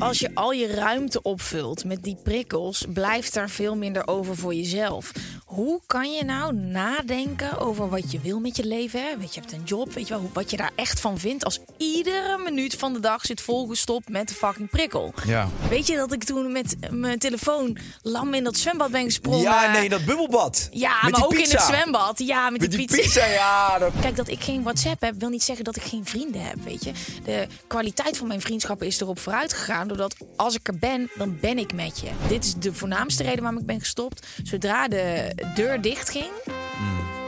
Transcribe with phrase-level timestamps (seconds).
[0.00, 4.54] Als je al je ruimte opvult met die prikkels, blijft er veel minder over voor
[4.54, 5.12] jezelf.
[5.44, 9.00] Hoe kan je nou nadenken over wat je wil met je leven?
[9.00, 9.16] Hè?
[9.18, 11.44] Weet je, je hebt een job, weet je wel, wat je daar echt van vindt
[11.44, 15.14] als iedere minuut van de dag zit volgestopt met de fucking prikkel.
[15.26, 15.48] Ja.
[15.68, 19.40] Weet je dat ik toen met mijn telefoon lam in dat zwembad ben gesprongen?
[19.40, 20.68] Ja, nee, dat bubbelbad.
[20.72, 21.56] Ja, Met maar ook in pizza.
[21.56, 22.18] het zwembad.
[22.18, 23.78] Ja, met, Met die, die pizza, ja.
[23.78, 23.92] Dat...
[24.00, 26.84] Kijk, dat ik geen WhatsApp heb, wil niet zeggen dat ik geen vrienden heb, weet
[26.84, 26.92] je.
[27.24, 29.88] De kwaliteit van mijn vriendschappen is erop vooruit gegaan...
[29.96, 32.10] doordat als ik er ben, dan ben ik met je.
[32.28, 34.26] Dit is de voornaamste reden waarom ik ben gestopt.
[34.42, 36.30] Zodra de deur dicht ging,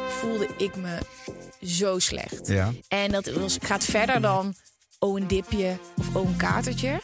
[0.08, 0.98] voelde ik me
[1.62, 2.46] zo slecht.
[2.46, 2.72] Ja.
[2.88, 4.54] En dat was, gaat verder dan
[4.98, 7.02] oh een dipje of oh een katertje.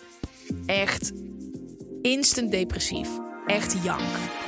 [0.67, 1.12] Echt
[2.03, 3.09] instant depressief.
[3.47, 4.47] Echt jank.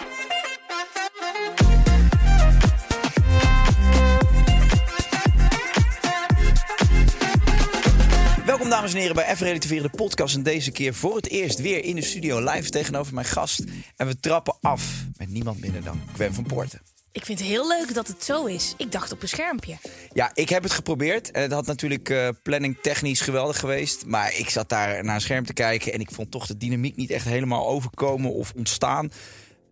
[8.61, 10.35] Welkom dames en heren bij Even Relativeren, de podcast.
[10.35, 13.65] En deze keer voor het eerst weer in de studio live tegenover mijn gast.
[13.97, 16.81] En we trappen af met niemand minder dan Gwen van Poorten.
[17.13, 18.75] Ik vind het heel leuk dat het zo is.
[18.77, 19.77] Ik dacht op een schermpje.
[20.13, 21.31] Ja, ik heb het geprobeerd.
[21.31, 24.07] En het had natuurlijk eh, planning technisch geweldig geweest.
[24.07, 25.93] Maar ik zat daar naar een scherm te kijken.
[25.93, 29.11] En ik vond toch de dynamiek niet echt helemaal overkomen of ontstaan.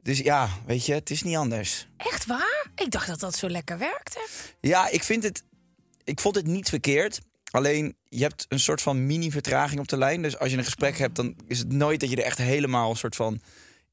[0.03, 1.88] Dus ja, weet je, het is niet anders.
[1.97, 2.66] Echt waar?
[2.75, 4.27] Ik dacht dat dat zo lekker werkte.
[4.60, 5.43] Ja, ik vind het.
[6.04, 7.21] Ik vond het niet verkeerd.
[7.50, 10.22] Alleen je hebt een soort van mini-vertraging op de lijn.
[10.22, 12.91] Dus als je een gesprek hebt, dan is het nooit dat je er echt helemaal
[12.91, 13.41] een soort van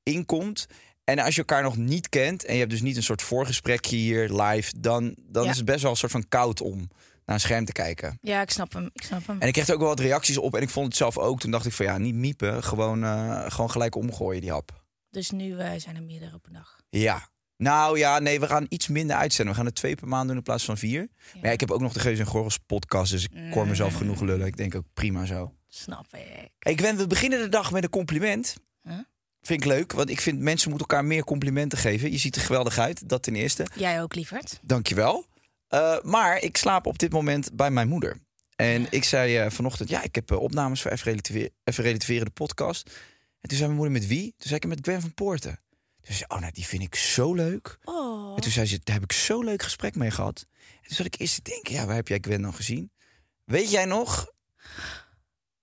[0.04, 0.66] in komt.
[1.04, 3.96] En als je elkaar nog niet kent en je hebt dus niet een soort voorgesprekje
[3.96, 5.50] hier live, dan, dan Ja.
[5.50, 6.78] is het best wel een soort van koud om
[7.26, 8.18] naar een scherm te kijken.
[8.22, 8.90] Ja, ik snap hem.
[8.94, 9.40] Ik snap hem.
[9.42, 11.40] En ik kreeg er ook wel wat reacties op en ik vond het zelf ook.
[11.40, 14.84] Toen dacht ik van ja, niet miepen, gewoon, eh, gewoon gelijk omgooien die hap.
[15.10, 16.80] Dus nu eh, zijn er meerdere op een dag.
[16.90, 17.30] Ja.
[17.58, 19.54] Nou ja, nee, we gaan iets minder uitzenden.
[19.54, 21.08] We gaan er twee per maand doen in plaats van vier.
[21.34, 23.94] Maar ja, ik heb ook nog de Geus en Gorgels podcast, dus ik hoor mezelf
[23.94, 24.48] genoeg lullen.
[24.48, 25.54] Ik denk ook prima zo.
[25.68, 26.50] Snap ik.
[26.60, 28.56] Hey Gwen, we beginnen de dag met een compliment.
[28.82, 28.94] Huh?
[29.42, 32.12] Vind ik leuk, want ik vind mensen moeten elkaar meer complimenten geven.
[32.12, 33.68] Je ziet er geweldig uit, dat ten eerste.
[33.76, 34.60] Jij ook, lieverd.
[34.64, 35.26] Dankjewel.
[35.70, 38.18] Uh, maar ik slaap op dit moment bij mijn moeder.
[38.56, 42.26] En ik zei eh, vanochtend, ja, ik heb eh, opnames voor Even Relativeren, Even Relativeren,
[42.26, 42.90] de podcast.
[43.42, 44.24] En toen zei mijn moeder, met wie?
[44.38, 45.60] Toen zei ik, met Gwen van Poorten.
[46.06, 47.78] Toen zei ze, oh nou, die vind ik zo leuk.
[47.84, 48.36] Oh.
[48.36, 50.46] En toen zei ze, daar heb ik zo leuk gesprek mee gehad.
[50.82, 52.92] En toen zat ik eerst te denken, ja, waar heb jij Gwen dan gezien?
[53.44, 54.32] Weet jij nog,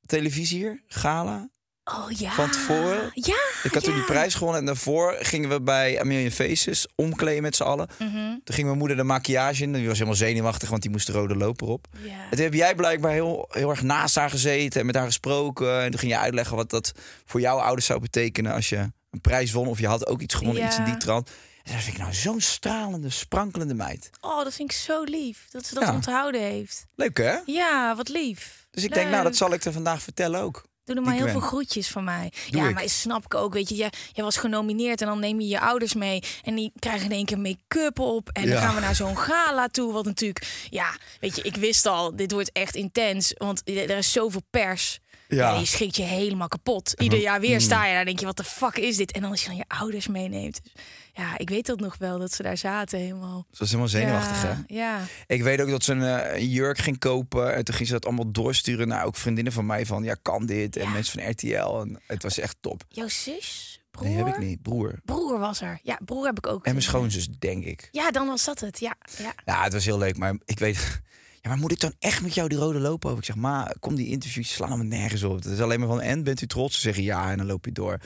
[0.06, 1.48] televisie hier, Gala,
[1.84, 2.32] Oh ja.
[2.32, 3.10] van tevoren?
[3.14, 3.41] Ja.
[3.62, 7.42] Ik had toen die prijs gewonnen en daarvoor gingen we bij A Million Faces omkleden
[7.42, 7.88] met z'n allen.
[7.98, 8.12] Mhm.
[8.14, 9.72] Toen ging mijn moeder de maquillage in.
[9.72, 11.86] Die was helemaal zenuwachtig, want die moest de rode loper op.
[12.03, 12.22] Ja.
[12.24, 15.82] En toen heb jij blijkbaar heel, heel erg naast haar gezeten en met haar gesproken.
[15.82, 16.92] En toen ging je uitleggen wat dat
[17.24, 19.66] voor jouw ouders zou betekenen als je een prijs won.
[19.68, 20.68] Of je had ook iets gewonnen, Ja.
[20.68, 21.30] iets in die trant.
[21.62, 24.10] En dat vind ik nou zo'n stralende, sprankelende meid.
[24.20, 25.46] Oh, dat vind ik zo lief.
[25.50, 25.94] Dat ze dat Ja.
[25.94, 26.86] onthouden heeft.
[26.94, 27.36] Leuk hè?
[27.46, 28.66] Ja, wat lief.
[28.70, 30.64] Dus ik denk, nou, dat zal ik er vandaag vertellen ook.
[30.84, 32.32] Doe er maar heel veel groetjes van mij.
[32.50, 32.74] Doe ja, ik.
[32.74, 33.52] maar snap ik ook.
[33.52, 36.22] Weet je, jij, jij was genomineerd en dan neem je je ouders mee.
[36.42, 38.28] En die krijgen in één keer make-up op.
[38.28, 39.92] En dan gaan we naar zo'n gala toe.
[39.92, 43.34] Wat natuurlijk, ja, weet je, ik wist al, dit wordt echt intens.
[43.38, 45.00] Want er is zoveel pers.
[45.36, 45.52] Ja.
[45.52, 45.58] Ja.
[45.58, 46.92] je schrikt je helemaal kapot.
[47.00, 49.12] Ieder jaar weer sta je daar, denk je, wat de fuck is dit?
[49.12, 50.60] En dan als je dan je ouders meeneemt.
[50.62, 50.72] Dus,
[51.14, 53.46] ja, ik weet dat nog wel, dat ze daar zaten helemaal.
[53.50, 54.48] Ze was helemaal zenuwachtig hè?
[54.48, 55.00] ja, ja.
[55.26, 57.54] Ik weet ook dat ze een, eh, jurk ging kopen.
[57.54, 59.86] En toen ging ze dat allemaal doorsturen naar ook vriendinnen van mij.
[59.86, 60.76] Van ja, kan dit?
[60.76, 60.90] En Ja.
[60.90, 61.80] mensen van RTL.
[61.80, 62.84] En het was echt top.
[62.88, 63.80] Jouw zus?
[63.90, 64.06] Broer?
[64.08, 64.62] Nee, heb ik niet.
[64.62, 65.00] Broer.
[65.04, 65.78] Broer was er.
[65.82, 66.64] Ja, broer heb ik ook.
[66.64, 67.88] En mijn schoonzus, denk ik.
[67.90, 68.80] Ja, dan was dat het.
[68.80, 69.32] Ja, ja.
[69.44, 70.16] Ja, het was heel leuk.
[70.16, 71.00] Maar ik weet...
[71.42, 73.21] Ja, maar moet ik dan echt met jou die rode lopen over?
[73.21, 75.34] Ik zeg, maar kom die interviews slaan allemaal nergens op.
[75.34, 76.74] Het is alleen maar van, en bent u trots?
[76.74, 77.98] Ze zeggen ja, en dan loop je door.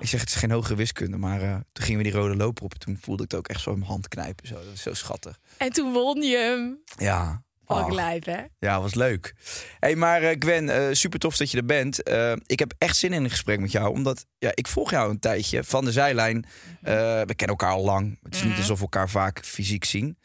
[0.00, 1.16] Ik zeg, het is geen hogere wiskunde.
[1.16, 2.72] Maar eh, toen gingen we die rode loper op.
[2.72, 4.46] En toen voelde ik het ook echt zo in mijn hand knijpen.
[4.46, 4.54] Zo.
[4.54, 5.38] Dat is zo schattig.
[5.56, 6.78] En toen won je hem.
[6.96, 7.92] Ja, Oh.
[7.92, 8.42] lijp, hè?
[8.58, 9.34] Ja, was leuk.
[9.78, 11.98] hey, maar eh, Gwen, eh, super tof dat je er bent.
[12.46, 15.18] Ik heb echt zin in een gesprek met jou, omdat ja, ik volg jou een
[15.18, 16.36] tijdje van de zijlijn.
[16.80, 16.92] Mhm.
[17.26, 18.18] We kennen elkaar al lang.
[18.22, 20.18] Het is niet alsof we elkaar vaak fysiek zien.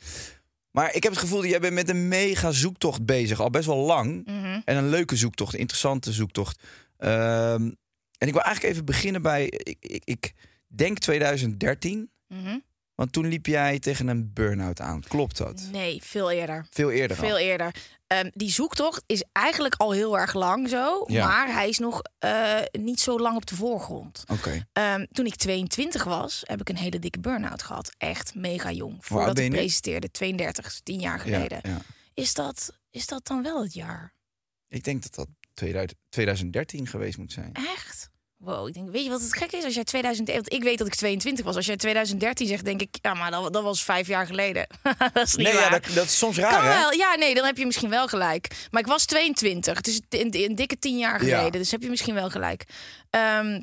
[0.72, 3.66] Maar ik heb het gevoel dat jij bent met een mega zoektocht bezig, al best
[3.66, 4.26] wel lang.
[4.26, 4.62] Mhm.
[4.66, 6.62] En een leuke zoektocht, een interessante zoektocht.
[6.98, 7.72] Ehm,
[8.18, 10.34] en ik wil eigenlijk even beginnen bij, ik, ik, ik
[10.68, 12.12] denk 2013.
[12.28, 12.58] Mhm.
[13.00, 15.02] Want toen liep jij tegen een burn-out aan.
[15.02, 15.68] Klopt dat?
[15.72, 16.66] Nee, veel eerder.
[16.70, 17.24] Veel eerder al.
[17.26, 17.76] Veel eerder.
[18.08, 21.04] Ehm, die zoektocht is eigenlijk al heel erg lang zo.
[21.08, 21.28] Ja.
[21.28, 24.24] Maar hij is nog eh, niet zo lang op de voorgrond.
[24.32, 24.66] Oké.
[24.74, 27.92] Ehm, toen ik 22 was, heb ik een hele dikke burn-out gehad.
[27.98, 28.98] Echt mega jong.
[29.00, 31.60] Voordat ik presenteerde, 32, dus 10 jaar Ja, geleden.
[31.64, 31.78] ja.
[32.14, 34.14] Is, dat, is dat dan wel het jaar?
[34.68, 37.54] Ik denk dat dat 2000 2013 geweest moet zijn.
[37.54, 38.10] Echt?
[38.44, 39.64] Wow, ik denk, weet je wat het gek is?
[39.64, 41.56] Als jij 2001, want ik weet dat ik 22 was.
[41.56, 44.68] Als jij 2013 zegt, denk ik, ja, maar dat, dat was vijf jaar geleden.
[45.14, 46.78] dat is niet Nee, ja, dat, dat is soms raar, Kan hè?
[46.78, 46.92] wel.
[46.94, 48.68] Ja, nee, dan heb je misschien wel gelijk.
[48.72, 49.78] Maar ik was 22.
[49.78, 51.36] Het is een, een dikke tien jaar Ja.
[51.38, 51.62] geleden.
[51.62, 52.64] Dus heb je misschien wel gelijk.
[53.10, 53.62] Ehm,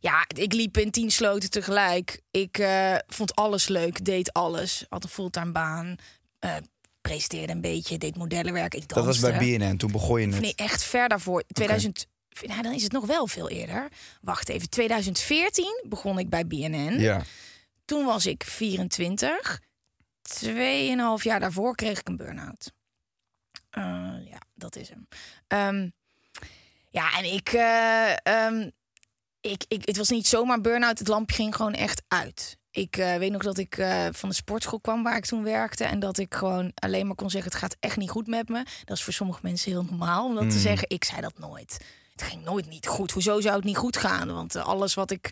[0.00, 2.20] ja, ik liep in tien sloten tegelijk.
[2.30, 4.84] Ik eh, vond alles leuk, deed alles.
[4.88, 5.96] Had een fulltime baan.
[6.38, 6.56] eh,
[7.00, 8.74] presenteerde een beetje, deed modellenwerk.
[8.74, 9.38] Ik Dat was danste.
[9.38, 10.40] bij BNN, toen begon je het.
[10.40, 11.42] nee, echt ver daarvoor.
[11.52, 12.06] 2000.
[12.46, 13.88] Nou, dan is het nog wel veel eerder.
[14.20, 14.70] Wacht even.
[14.70, 17.00] 2014 begon ik bij BNN.
[17.00, 17.22] Ja.
[17.84, 19.60] Toen was ik 24.
[20.22, 22.72] Tweeënhalf jaar daarvoor kreeg ik een burn-out.
[23.70, 23.82] Eh,
[24.24, 25.08] ja, dat is hem.
[25.46, 25.88] Ehm,
[26.90, 28.70] ja, en ik, eh, ehm,
[29.40, 29.86] ik, ik...
[29.86, 30.98] Het was niet zomaar burn-out.
[30.98, 32.56] Het lampje ging gewoon echt uit.
[32.70, 33.74] Ik eh, weet nog dat ik
[34.10, 35.84] van de sportschool kwam waar ik toen werkte.
[35.84, 37.50] En dat ik gewoon alleen maar kon zeggen...
[37.50, 38.64] het gaat echt niet goed met me.
[38.84, 40.88] Dat is voor sommige mensen heel normaal om dat te zeggen.
[40.90, 41.78] Ik zei dat nooit.
[42.20, 43.10] Het ging nooit niet goed.
[43.10, 44.32] Hoezo zou het niet goed gaan?
[44.32, 45.30] Want eh, alles wat ik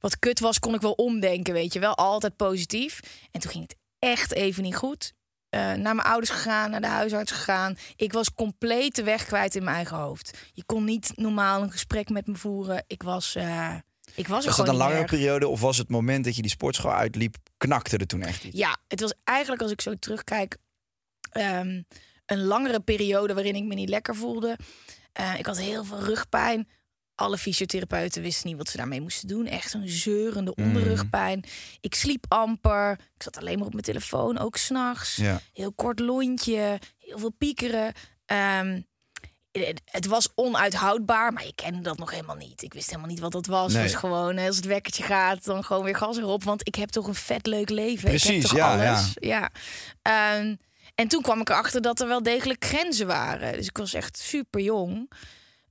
[0.00, 1.94] wat kut was, kon ik wel omdenken, weet je wel.
[1.96, 3.00] Altijd positief.
[3.30, 5.12] En toen ging het echt even niet goed.
[5.48, 7.76] Eh, naar mijn ouders gegaan, naar de huisarts gegaan.
[7.96, 10.38] Ik was compleet de weg kwijt in mijn eigen hoofd.
[10.52, 12.84] Je kon niet normaal een gesprek met me voeren.
[12.86, 13.74] Ik was, eh,
[14.14, 15.08] ik was Was gewoon een langere meer.
[15.08, 18.56] periode of was het moment dat je die sportschool uitliep, knakte er toen echt iets?
[18.56, 20.56] Ja, het was eigenlijk, als ik zo terugkijk,
[21.30, 21.82] ehm,
[22.26, 24.56] een langere periode waarin ik me niet lekker voelde.
[25.12, 26.68] Eh, ik had heel veel rugpijn.
[27.14, 29.46] Alle fysiotherapeuten wisten niet wat ze daarmee moesten doen.
[29.46, 30.64] Echt zo'n zeurende Mm.
[30.64, 31.44] onderrugpijn.
[31.80, 32.90] Ik sliep amper.
[32.92, 35.16] Ik zat alleen maar op mijn telefoon, ook s'nachts.
[35.16, 35.40] Ja.
[35.52, 37.92] Heel kort lontje, heel veel piekeren.
[38.26, 38.80] Ehm,
[39.52, 42.62] het- het was onuithoudbaar, maar ik kende dat nog helemaal niet.
[42.62, 43.72] Ik wist helemaal niet wat dat was.
[43.72, 43.82] Nee.
[43.82, 46.44] Was gewoon, als het wekkertje gaat, dan gewoon weer gas erop.
[46.44, 48.04] Want ik heb toch een vet leuk leven.
[48.04, 49.10] ik Precies, heb toch ja, alles.
[49.14, 49.50] Ja.
[50.02, 50.54] Ehm,
[51.00, 53.52] en toen kwam ik erachter dat er wel degelijk grenzen waren.
[53.52, 55.10] Dus ik was echt super jong.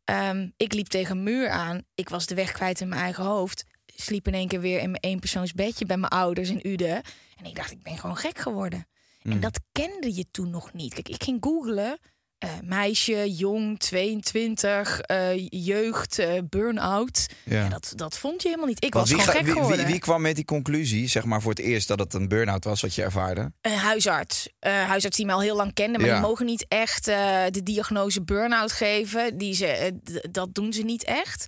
[0.04, 1.82] Ehm, ik liep tegen een muur aan.
[1.96, 3.66] Ik was de weg kwijt in mijn eigen hoofd.
[3.86, 7.02] Sliep in één keer weer in mijn eenpersoonsbedje bij mijn ouders in Uden.
[7.38, 8.88] En ik dacht, ik ben gewoon gek geworden.
[9.22, 9.32] Mm.
[9.32, 10.94] En dat kende je toen nog niet.
[10.94, 12.00] Kijk, ik ging googlen.
[12.40, 17.28] Eh, meisje, jong, 22, eh, jeugd, eh, burn-out.
[17.44, 17.64] Ja.
[17.64, 18.84] Ja, dat, dat vond je helemaal niet.
[18.86, 19.84] Ik Want was wie, gewoon gek wie, geworden.
[19.86, 22.64] wie, wie kwam met die conclusie, zeg maar voor het eerst dat het een burn-out
[22.64, 23.52] was wat je ervaarde?
[23.62, 24.50] Een huisarts.
[24.60, 25.98] Huisarts die me al heel lang kende.
[25.98, 26.14] Maar Ja.
[26.14, 29.38] die mogen niet echt de diagnose burn-out geven.
[29.38, 30.00] Die ze,
[30.32, 31.46] dat doen ze niet echt.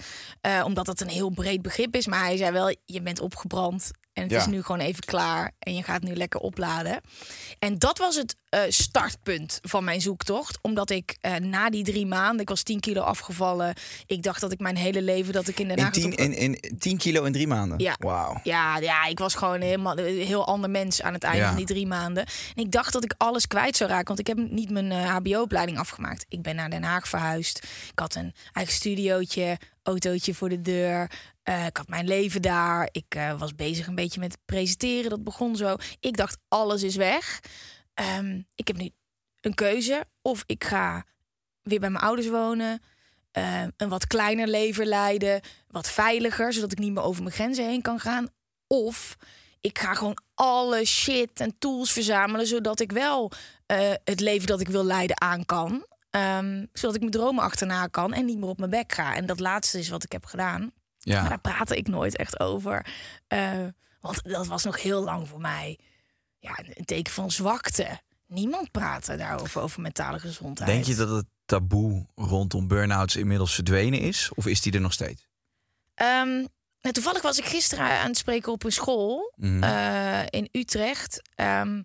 [0.65, 2.07] Omdat dat een heel breed begrip is.
[2.07, 3.91] Maar hij zei wel, je bent opgebrand.
[4.13, 4.37] En het Ja.
[4.37, 5.51] is nu gewoon even klaar.
[5.59, 7.01] En je gaat nu lekker opladen.
[7.59, 10.59] En dat was het eh, startpunt van mijn zoektocht.
[10.61, 12.39] Omdat ik eh, na die drie maanden...
[12.41, 13.73] Ik was 10 kilo afgevallen.
[14.05, 15.33] Ik dacht dat ik mijn hele leven...
[15.33, 17.79] dat ik in Den In tien, op- in, in 10 kilo in drie maanden?
[17.79, 17.95] Ja.
[17.99, 18.39] Wauw.
[18.43, 21.47] Ja, ja, ik was gewoon helemaal een heel ander mens aan het einde Ja.
[21.47, 22.25] van die drie maanden.
[22.55, 25.15] En ik dacht dat ik alles kwijt zou raken, want ik heb niet mijn eh,
[25.15, 26.25] HBO-opleiding afgemaakt.
[26.29, 27.57] Ik ben naar Den Haag verhuisd.
[27.91, 31.11] Ik had een eigen studiootje, autootje voor de deur.
[31.43, 32.89] Eh, ik had mijn leven daar.
[32.91, 35.09] Ik eh, was bezig een beetje met presenteren.
[35.09, 35.75] Dat begon zo.
[35.99, 37.39] Ik dacht, alles is weg.
[37.93, 38.89] Ehm, ik heb nu
[39.41, 40.05] een keuze.
[40.21, 41.05] Of ik ga
[41.61, 42.81] weer bij mijn ouders wonen.
[43.31, 45.41] eh, een wat kleiner leven leiden.
[45.67, 48.27] Wat veiliger, zodat ik niet meer over mijn grenzen heen kan gaan.
[48.67, 49.17] Of
[49.61, 53.31] ik ga gewoon alle shit en tools verzamelen, zodat ik wel
[53.65, 55.85] eh, het leven dat ik wil leiden aan kan.
[56.09, 59.15] Ehm, zodat ik mijn dromen achterna kan en niet meer op mijn bek ga.
[59.15, 60.71] En dat laatste is wat ik heb gedaan.
[61.03, 61.19] Ja.
[61.19, 62.85] Maar daar praatte ik nooit echt over.
[63.27, 63.51] Eh,
[63.99, 65.79] want dat was nog heel lang voor mij
[66.39, 67.99] ja, een teken van zwakte.
[68.27, 70.69] Niemand praatte daarover, over mentale gezondheid.
[70.69, 74.29] Denk je dat het taboe rondom burn-outs inmiddels verdwenen is?
[74.35, 75.27] Of is die er nog steeds?
[76.81, 79.63] Nou, toevallig was ik gisteren aan het spreken op een school Mhm.
[79.63, 81.21] eh, in Utrecht.
[81.35, 81.81] Ehm,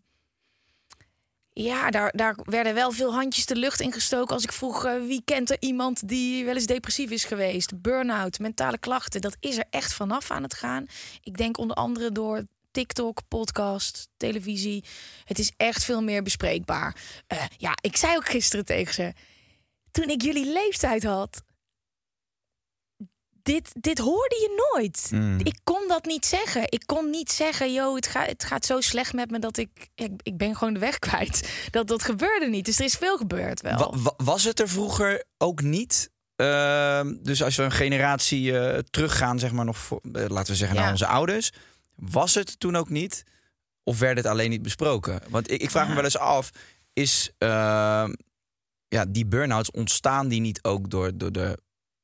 [1.58, 4.92] ja, daar, daar werden wel veel handjes de lucht in gestoken als ik vroeg eh,
[5.06, 7.82] wie kent er iemand die wel eens depressief is geweest.
[7.82, 10.86] Burn-out, mentale klachten, dat is er echt vanaf aan het gaan.
[11.22, 14.84] Ik denk onder andere door TikTok, podcast, televisie.
[15.24, 16.96] Het is echt veel meer bespreekbaar.
[17.26, 19.12] Eh, ja, ik zei ook gisteren tegen ze.
[19.90, 21.42] Toen ik jullie leeftijd had.
[23.46, 25.08] Dit, dit hoorde je nooit.
[25.10, 25.38] Mm.
[25.42, 26.62] Ik kon dat niet zeggen.
[26.64, 29.88] Ik kon niet zeggen, yo, het, gaat het gaat zo slecht met me dat ik,
[29.94, 30.10] ik...
[30.22, 31.50] Ik ben gewoon de weg kwijt.
[31.70, 32.64] Dat, dat gebeurde niet.
[32.64, 33.78] Dus er is veel gebeurd wel.
[33.78, 36.10] Wa- wa- was het er vroeger ook niet?
[36.36, 40.58] Ehm, dus als we een generatie eh, teruggaan, zeg maar nog, voor, eh, laten we
[40.58, 40.82] zeggen, Ja.
[40.82, 41.52] naar onze ouders.
[41.94, 43.22] Was het toen ook niet?
[43.84, 45.20] Of werd het alleen niet besproken?
[45.28, 46.50] Want ik, ik vraag me wel eens af,
[46.92, 48.12] is ehm,
[48.88, 51.58] ja, die burn-outs ontstaan die niet ook door, door de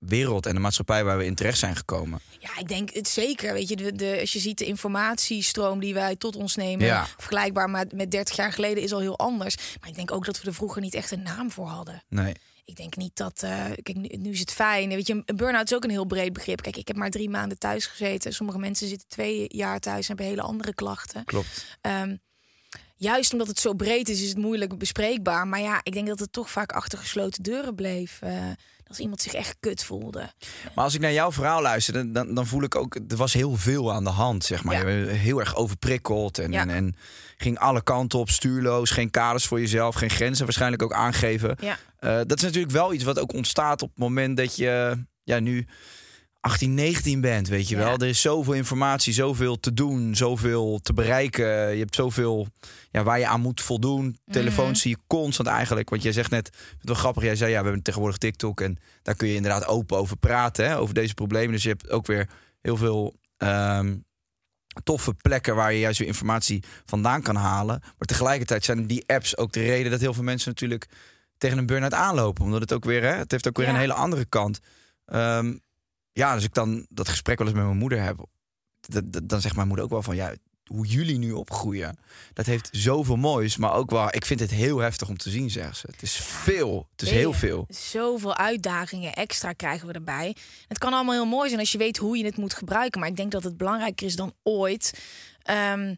[0.06, 2.20] wereld en de maatschappij waar we in terecht zijn gekomen?
[2.38, 3.52] Ja, ik denk het zeker.
[3.52, 7.06] Weet je, de, de, als je ziet de informatiestroom die wij tot ons nemen, Ja.
[7.16, 9.56] vergelijkbaar met, met 30 jaar geleden, is al heel anders.
[9.80, 12.02] Maar ik denk ook dat we er vroeger niet echt een naam voor hadden.
[12.08, 12.34] Nee.
[12.64, 13.42] Ik denk niet dat.
[13.42, 14.88] eh, kijk, nu, nu is het fijn.
[14.88, 16.62] Weet je, een burn-out is ook een heel breed begrip.
[16.62, 18.32] Kijk, ik heb maar drie maanden thuis gezeten.
[18.32, 21.24] Sommige mensen zitten twee jaar thuis en hebben hele andere klachten.
[21.24, 21.64] Klopt.
[21.80, 22.16] Ehm,
[23.02, 25.46] juist omdat het zo breed is, is het moeilijk bespreekbaar.
[25.48, 28.18] Maar ja, ik denk dat het toch vaak achter gesloten deuren bleef.
[28.20, 28.32] eh,
[28.86, 30.32] als iemand zich echt kut voelde.
[30.74, 33.32] Maar als ik naar jouw verhaal luister, dan- dan, dan voel ik ook, er was
[33.32, 34.74] heel veel aan de hand, zeg maar.
[34.74, 34.88] Ja.
[34.88, 36.60] Je bent heel erg overprikkeld en, Ja.
[36.60, 36.96] en, en
[37.36, 41.56] ging alle kanten op, stuurloos, geen kaders voor jezelf, geen grenzen waarschijnlijk ook aangeven.
[41.60, 41.78] Ja.
[41.98, 45.38] Eh, dat is natuurlijk wel iets wat ook ontstaat op het moment dat je ja,
[45.38, 45.66] nu
[46.42, 47.82] 18, 19 bent, weet je Ja.
[47.84, 47.92] wel.
[47.96, 51.46] Er is zoveel informatie, zoveel te doen, zoveel te bereiken.
[51.72, 52.46] Je hebt zoveel
[52.90, 54.16] ja, waar je aan moet voldoen.
[54.30, 55.90] Telefoons zie je constant eigenlijk.
[55.90, 56.46] Want jij zegt net,
[56.78, 59.66] het wel grappig, jij zei ja, we hebben tegenwoordig TikTok en daar kun je inderdaad
[59.66, 61.52] open over praten, hè, over deze problemen.
[61.52, 62.28] Dus je hebt ook weer
[62.62, 63.96] heel veel ehm,
[64.82, 67.80] toffe plekken waar je juist weer informatie vandaan kan halen.
[67.80, 70.88] Maar tegelijkertijd zijn die apps ook de reden dat heel veel mensen natuurlijk
[71.38, 72.44] tegen een burn-out aanlopen.
[72.44, 73.72] Omdat het ook weer, hè, het heeft ook weer Ja.
[73.72, 74.60] een hele andere kant.
[75.04, 75.54] Ehm,
[76.12, 78.26] ja, dus ik dan dat gesprek wel eens met mijn moeder heb,
[79.22, 81.98] dan zegt mijn moeder ook wel van ja, hoe jullie nu opgroeien,
[82.32, 85.50] dat heeft zoveel moois, maar ook wel, ik vind het heel heftig om te zien,
[85.50, 85.86] zegt ze.
[85.90, 87.64] Het is veel, het is Nee, heel veel.
[87.68, 90.36] Zoveel uitdagingen extra krijgen we erbij.
[90.68, 93.00] Het kan allemaal heel mooi zijn als je weet hoe je het moet gebruiken.
[93.00, 95.00] Maar ik denk dat het belangrijker is dan ooit.
[95.42, 95.94] ehm,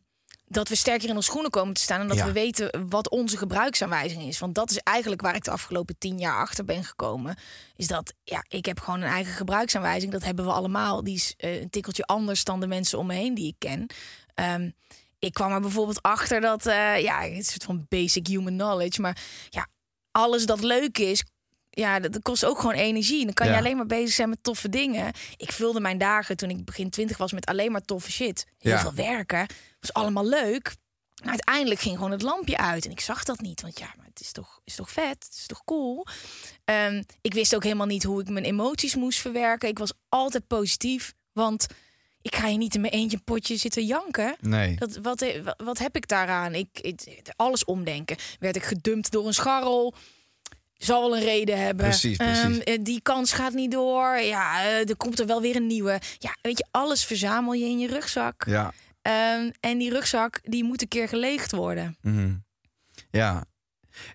[0.54, 2.00] dat we sterker in onze schoenen komen te staan.
[2.00, 2.26] En dat Ja.
[2.26, 4.38] we weten wat onze gebruiksaanwijzing is.
[4.38, 7.36] Want dat is eigenlijk waar ik de afgelopen tien jaar achter ben gekomen.
[7.76, 10.12] Is dat ja, ik heb gewoon een eigen gebruiksaanwijzing.
[10.12, 11.04] Dat hebben we allemaal.
[11.04, 13.86] Die is eh, een tikkeltje anders dan de mensen om me heen die ik ken.
[14.34, 14.70] Ehm,
[15.18, 19.00] ik kwam er bijvoorbeeld achter dat, eh, ja, het soort van basic human knowledge.
[19.00, 19.18] Maar
[19.50, 19.66] ja,
[20.10, 21.24] alles dat leuk is,
[21.74, 23.24] ja, dat, dat kost ook gewoon energie.
[23.24, 25.12] Dan kan je alleen maar bezig zijn met toffe dingen.
[25.36, 28.46] Ik vulde mijn dagen toen ik begin twintig was met alleen maar toffe shit.
[28.58, 28.80] Heel Ja.
[28.80, 29.46] veel werken.
[29.80, 30.74] Was allemaal leuk.
[31.22, 32.84] Maar uiteindelijk ging gewoon het lampje uit.
[32.84, 33.60] En ik zag dat niet.
[33.62, 35.24] Want ja, maar het is toch, is toch vet?
[35.24, 36.06] Het is toch cool?
[36.64, 39.68] Ehm, ik wist ook helemaal niet hoe ik mijn emoties moest verwerken.
[39.68, 41.14] Ik was altijd positief.
[41.32, 41.66] Want
[42.22, 44.36] ik ga je niet in mijn eentje een potje zitten janken.
[44.40, 44.76] Nee.
[44.76, 46.54] Dat, wat, wa- wat heb ik daaraan?
[46.54, 48.16] Ik, ik- alles omdenken.
[48.38, 49.94] Werd ik gedumpt door een scharrel?
[50.84, 51.84] Zal wel een reden hebben.
[51.84, 52.42] Precies, precies.
[52.42, 54.16] Ehm, eh, die kans gaat niet door.
[54.18, 56.00] Ja, eh, er komt er wel weer een nieuwe.
[56.18, 58.44] Ja, weet je, alles verzamel je in je rugzak.
[58.46, 58.72] Ja.
[59.02, 61.96] Ehm, en die rugzak, die moet een keer geleegd worden.
[62.00, 62.34] Mhm.
[63.10, 63.44] Ja.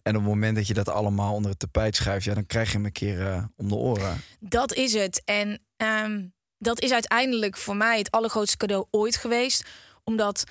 [0.03, 2.67] En op het moment dat je dat allemaal onder het tapijt schuift, ja, dan krijg
[2.67, 4.21] je hem een keer eh, om de oren.
[4.39, 5.21] Dat is het.
[5.25, 6.25] En ehm,
[6.57, 9.65] dat is uiteindelijk voor mij het allergrootste cadeau ooit geweest.
[10.03, 10.43] Omdat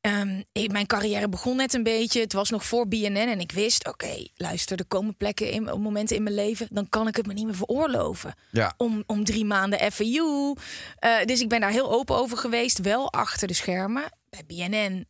[0.00, 2.20] ehm, ik- mijn carrière begon net een beetje.
[2.20, 3.16] Het was nog voor BNN.
[3.16, 6.66] En ik wist, oké, luister, er komen plekken, in, momenten in mijn leven.
[6.70, 8.34] Dan kan ik het me niet meer veroorloven.
[8.50, 8.74] Ja.
[8.76, 10.54] Om, om drie maanden FAU.
[10.98, 12.78] Eh dus ik ben daar heel open over geweest.
[12.78, 14.04] Wel achter de schermen.
[14.30, 15.08] Bij BNN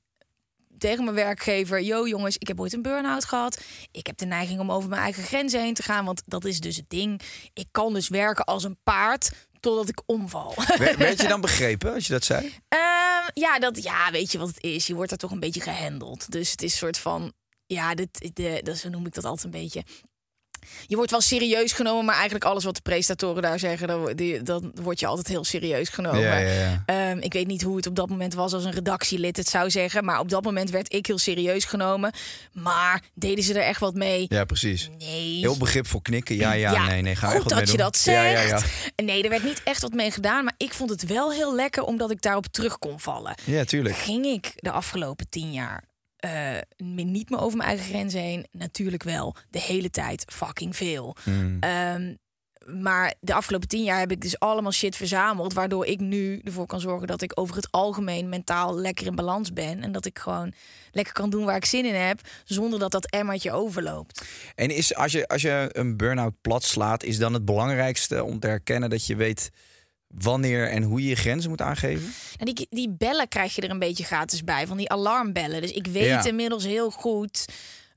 [0.78, 3.61] tegen mijn werkgever: Yo, jongens, ik heb ooit een burn-out gehad.
[3.92, 6.04] Ik heb de neiging om over mijn eigen grenzen heen te gaan.
[6.04, 7.20] Want dat is dus het ding.
[7.54, 10.54] Ik kan dus werken als een paard totdat ik omval.
[10.96, 12.54] Werd je dan begrepen als je dat zei?
[12.68, 14.86] Ehm, ja, dat, ja, weet je wat het is?
[14.86, 16.30] Je wordt daar toch een beetje gehandeld.
[16.30, 17.32] Dus het is een soort van.
[17.66, 19.82] Ja, dit, de, dat, zo noem ik dat altijd een beetje.
[20.86, 24.42] Je wordt wel serieus genomen, maar eigenlijk alles wat de presentatoren daar zeggen, dan, die,
[24.42, 26.20] dan word je altijd heel serieus genomen.
[26.20, 26.82] Ja, ja, ja.
[26.86, 29.70] Ehm, ik weet niet hoe het op dat moment was als een redactielid het zou
[29.70, 32.12] zeggen, maar op dat moment werd ik heel serieus genomen.
[32.52, 34.26] Maar deden ze er echt wat mee?
[34.28, 34.90] Ja, precies.
[34.98, 35.38] Nee.
[35.38, 36.36] Heel begripvol knikken.
[36.36, 37.16] Ja, ja, nee, nee.
[37.16, 37.76] Ga goed dat je doen.
[37.76, 38.32] dat zegt.
[38.32, 38.62] Ja, ja,
[38.96, 39.04] ja.
[39.04, 41.82] Nee, er werd niet echt wat mee gedaan, maar ik vond het wel heel lekker
[41.82, 43.34] omdat ik daarop terug kon vallen.
[43.44, 43.96] Ja, tuurlijk.
[43.96, 45.88] Ging ik de afgelopen tien jaar
[46.20, 48.46] eh, niet meer over mijn eigen grenzen heen?
[48.52, 49.36] Natuurlijk wel.
[49.50, 51.16] De hele tijd fucking veel.
[51.24, 51.56] Hmm.
[51.60, 52.14] Ehm,
[52.66, 55.52] maar de afgelopen tien jaar heb ik dus allemaal shit verzameld.
[55.52, 59.52] Waardoor ik nu ervoor kan zorgen dat ik over het algemeen mentaal lekker in balans
[59.52, 59.82] ben.
[59.82, 60.52] En dat ik gewoon
[60.90, 62.20] lekker kan doen waar ik zin in heb.
[62.44, 64.24] Zonder dat dat emmertje overloopt.
[64.54, 68.38] En is, als, je, als je een burn-out plat slaat, is dan het belangrijkste om
[68.38, 69.50] te herkennen dat je weet
[70.14, 72.12] wanneer en hoe je je grenzen moet aangeven?
[72.36, 75.60] En die, die bellen krijg je er een beetje gratis bij, van die alarmbellen.
[75.60, 76.24] Dus ik weet Ja.
[76.24, 77.44] inmiddels heel goed.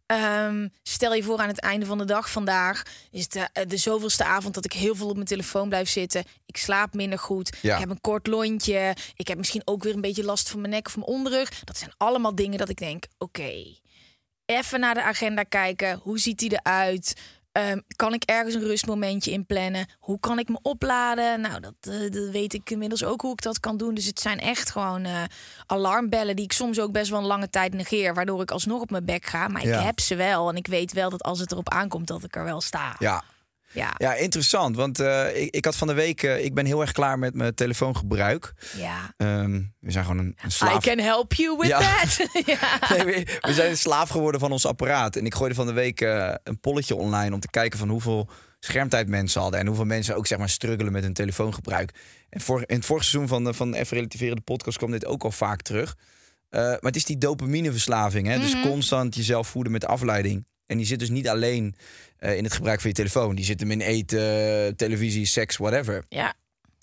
[0.05, 3.77] ehm, stel je voor aan het einde van de dag vandaag is het de, de
[3.77, 6.23] zoveelste avond dat ik heel veel op mijn telefoon blijf zitten.
[6.45, 7.57] Ik slaap minder goed.
[7.61, 7.73] Ja.
[7.73, 8.95] Ik heb een kort lontje.
[9.15, 11.49] Ik heb misschien ook weer een beetje last van mijn nek of mijn onderrug.
[11.63, 13.51] Dat zijn allemaal dingen dat ik denk: oké,
[14.45, 15.99] even naar de agenda kijken.
[16.03, 17.13] Hoe ziet die eruit?
[17.53, 19.85] Ehm, kan ik ergens een rustmomentje inplannen?
[19.99, 21.41] Hoe kan ik me opladen?
[21.41, 23.93] Nou, dat, eh, dat weet ik inmiddels ook hoe ik dat kan doen.
[23.93, 25.21] Dus het zijn echt gewoon eh,
[25.65, 28.13] alarmbellen die ik soms ook best wel een lange tijd negeer.
[28.13, 29.47] Waardoor ik alsnog op mijn bek ga.
[29.47, 29.77] Maar Ja.
[29.79, 30.49] ik heb ze wel.
[30.49, 32.95] En ik weet wel dat als het erop aankomt, dat ik er wel sta.
[32.99, 33.23] Ja,
[33.73, 33.93] Ja.
[33.97, 34.75] ja interessant.
[34.75, 37.33] Want eh, ik, ik had van de week, eh, ik ben heel erg klaar met
[37.35, 38.53] mijn telefoongebruik.
[38.77, 39.13] ja.
[39.17, 40.83] Ehm, we zijn gewoon een, een I slaaf.
[40.83, 41.79] can help you with Ja.
[41.79, 42.17] that.
[42.45, 42.79] ja.
[42.95, 45.15] Nee, we, we zijn een slaaf geworden van ons apparaat.
[45.15, 48.29] En ik gooide van de week eh, een polletje online om te kijken van hoeveel
[48.59, 49.59] schermtijd mensen hadden.
[49.59, 51.91] En hoeveel mensen ook zeg maar struggelen met hun telefoongebruik.
[52.29, 54.91] En voor, in het vorige seizoen van de, van de Even Relativeren de podcast kwam
[54.91, 55.95] dit ook al vaak terug.
[56.49, 58.27] Maar het is die dopamineverslaving.
[58.27, 58.39] Hè?
[58.39, 60.45] Dus constant jezelf voeden met afleiding.
[60.73, 61.75] En die zit dus niet alleen
[62.17, 63.35] eh, in het gebruik van je telefoon.
[63.35, 66.05] Die zit hem in eten, televisie, seks, whatever.
[66.09, 66.33] ja.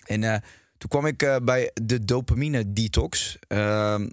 [0.07, 0.37] En eh,
[0.79, 3.37] toen kwam ik eh, bij de dopamine detox.
[3.49, 4.09] Ehm,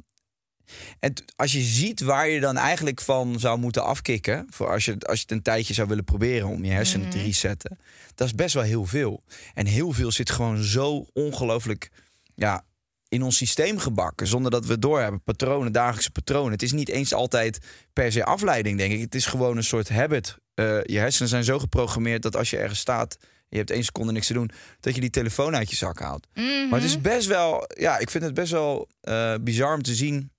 [1.00, 4.98] en als je ziet waar je dan eigenlijk van zou moeten afkicken, voor als je,
[5.00, 7.80] als je het een tijdje zou willen proberen om je hersenen te resetten,
[8.16, 9.24] dat is best wel heel veel.
[9.54, 11.92] En heel veel zit gewoon zo ongelooflijk
[12.36, 12.66] ja,
[13.10, 15.24] in ons systeem gebakken, zonder dat we het doorhebben.
[15.24, 16.52] Patronen, dagelijkse patronen.
[16.52, 17.60] Het is niet eens altijd
[17.94, 19.00] per se afleiding, denk ik.
[19.02, 20.38] Het is gewoon een soort habit.
[20.54, 23.18] Eh, je hersenen zijn zo geprogrammeerd dat als je ergens staat,
[23.50, 26.28] je hebt één seconde niks te doen, dat je die telefoon uit je zak haalt.
[26.34, 26.46] Mhm.
[26.70, 29.96] Maar het is best wel, ja, ik vind het best wel eh, bizar om te
[29.96, 30.32] zien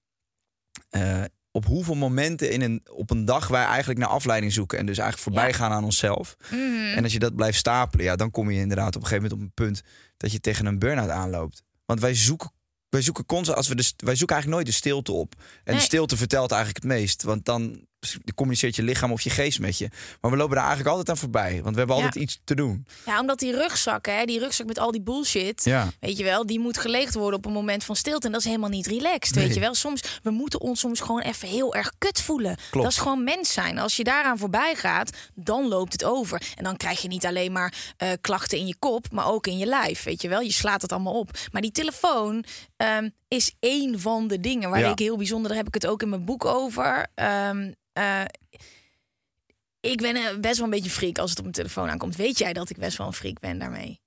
[0.89, 4.87] eh, op hoeveel momenten in een, op een dag wij eigenlijk naar afleiding zoeken en
[4.87, 5.57] dus eigenlijk voorbij Ja.
[5.57, 6.37] gaan aan onszelf.
[6.51, 6.97] Mhm.
[6.97, 9.41] En als je dat blijft stapelen, ja, dan kom je inderdaad op een gegeven moment
[9.41, 9.83] op een punt
[10.17, 11.63] dat je tegen een burn-out aanloopt.
[11.87, 12.53] Want wij zoeken,
[12.89, 15.35] wij zoeken constant, als we de, wij zoeken eigenlijk nooit de stilte op.
[15.39, 15.75] En Nee.
[15.75, 17.87] de stilte vertelt eigenlijk het meest, want dan
[18.35, 19.89] communiceert je lichaam of je geest met je.
[20.21, 22.05] Maar we lopen daar eigenlijk altijd aan voorbij, want we hebben Ja.
[22.05, 22.87] altijd iets te doen.
[23.07, 25.89] Ja, omdat die rugzak, hè, die rugzak met al die bullshit, Ja.
[26.01, 28.27] weet je wel, die moet geleegd worden op een moment van stilte.
[28.27, 29.75] En dat is helemaal niet relaxed, weet je wel.
[29.75, 32.57] Soms, we moeten ons soms gewoon even heel erg kut voelen.
[32.71, 32.87] Klopt.
[32.87, 33.79] Dat is gewoon mens zijn.
[33.79, 36.43] Als je daaraan voorbij gaat, dan loopt het over.
[36.57, 39.59] En dan krijg je niet alleen maar eh, klachten in je kop, maar ook in
[39.59, 40.41] je lijf, weet je wel.
[40.41, 41.31] Je slaat het allemaal op.
[41.53, 42.45] Maar die telefoon
[42.77, 44.91] ehm, is één van de dingen waar Ja.
[44.91, 47.07] ik heel bijzonder, daar heb ik het ook in mijn boek over.
[47.15, 48.23] Ehm, eh,
[49.81, 52.17] ik ben eh, best wel een beetje freak als het op mijn telefoon aankomt.
[52.17, 54.01] Weet jij dat ik best wel een freak ben daarmee?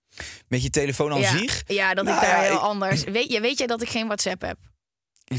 [0.47, 1.63] Met je telefoon aan ja, zich.
[1.67, 3.03] ja, dat Nou ik daar ja, heel ik- anders.
[3.03, 4.57] Weet, je, weet jij dat ik geen WhatsApp heb?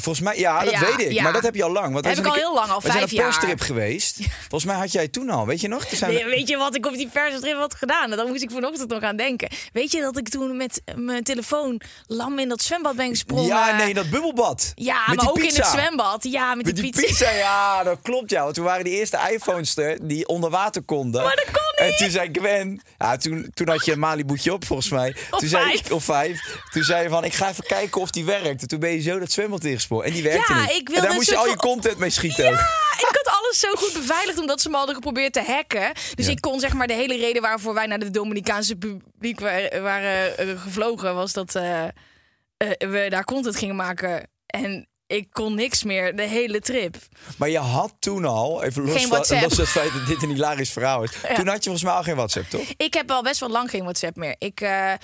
[0.01, 1.13] Volgens mij, ja, dat Ja, weet ik.
[1.13, 1.23] ja.
[1.23, 1.93] Maar dat heb je al lang.
[1.93, 3.25] Want Heb ik een al heel lang, al we zijn vijf een jaar.
[3.27, 4.19] perstrip geweest.
[4.41, 5.91] Volgens mij had jij toen al, weet je nog?
[5.91, 8.11] We- Nee, weet je wat ik op die perstrip had gedaan?
[8.11, 9.51] Daar moest ik vanochtend nog aan denken.
[9.73, 13.47] Weet je dat ik toen met mijn telefoon lam in dat zwembad ben gesprongen?
[13.47, 14.73] ja, nee, dat bubbelbad.
[14.75, 16.25] Ja, Met maar ook in het zwembad.
[16.25, 18.43] Ja, met, Met die pizza, ja, dat klopt ja.
[18.43, 21.23] Want toen waren die eerste iPhones er die onder water konden.
[21.23, 21.99] Maar dat kon En niet.
[21.99, 25.17] toen zei Gwen, ja, toen, toen had je een Malibu'tje op volgens mij.
[25.31, 25.87] Of toen zei vijf.
[25.87, 26.41] ik, of vijf.
[26.71, 28.63] Toen zei je van, ik ga even kijken of die werkt.
[28.63, 30.71] En toen ben je zo dat zwembad En die werkte Ja, niet.
[30.71, 32.51] ik en daar moest je al je content mee schieten Ja,
[32.99, 35.93] ik had alles zo goed beveiligd omdat ze me hadden geprobeerd te hacken.
[36.15, 36.33] Dus Ja.
[36.33, 40.39] ik kon zeg maar de hele reden waarvoor wij naar de Dominicaanse publiek wa- waren
[40.39, 41.91] eh, gevlogen was dat eh, eh,
[42.79, 44.31] we daar content gingen maken.
[44.47, 46.97] En ik kon niks meer de hele trip.
[47.37, 50.71] Maar je had toen al, even los van los het feit dat dit een hilarisch
[50.71, 51.11] verhaal is.
[51.29, 51.35] Ja.
[51.35, 52.73] Toen had je volgens mij al geen WhatsApp, toch?
[52.77, 54.35] Ik heb al best wel lang geen WhatsApp meer.
[54.39, 54.99] Ik eh, eh,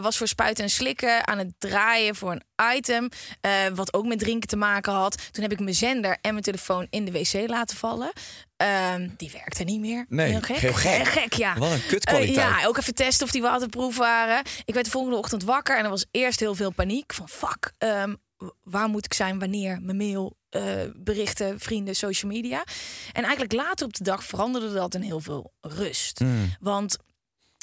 [0.00, 3.08] was voor spuiten en slikken aan het draaien voor een item.
[3.40, 5.16] eh, wat ook met drinken te maken had.
[5.30, 8.12] Toen heb ik mijn zender en mijn telefoon in de wc laten vallen.
[8.56, 10.06] Ehm, die werkte niet meer.
[10.08, 10.56] Nee, heel gek.
[10.56, 10.72] heel
[11.04, 11.32] gek.
[11.32, 11.58] Ja.
[11.58, 12.36] Wat een kutkwaliteit.
[12.36, 14.42] Ja, ook even testen of die waterproof waren.
[14.64, 17.12] Ik werd de volgende ochtend wakker en er was eerst heel veel paniek.
[17.12, 18.14] Van fuck, ehm,
[18.62, 20.62] waar moet ik zijn, wanneer, mijn mail, eh,
[20.96, 22.64] berichten, vrienden, social media.
[23.12, 26.18] En eigenlijk later op de dag veranderde dat in heel veel rust.
[26.18, 26.56] Hmm.
[26.60, 26.96] Want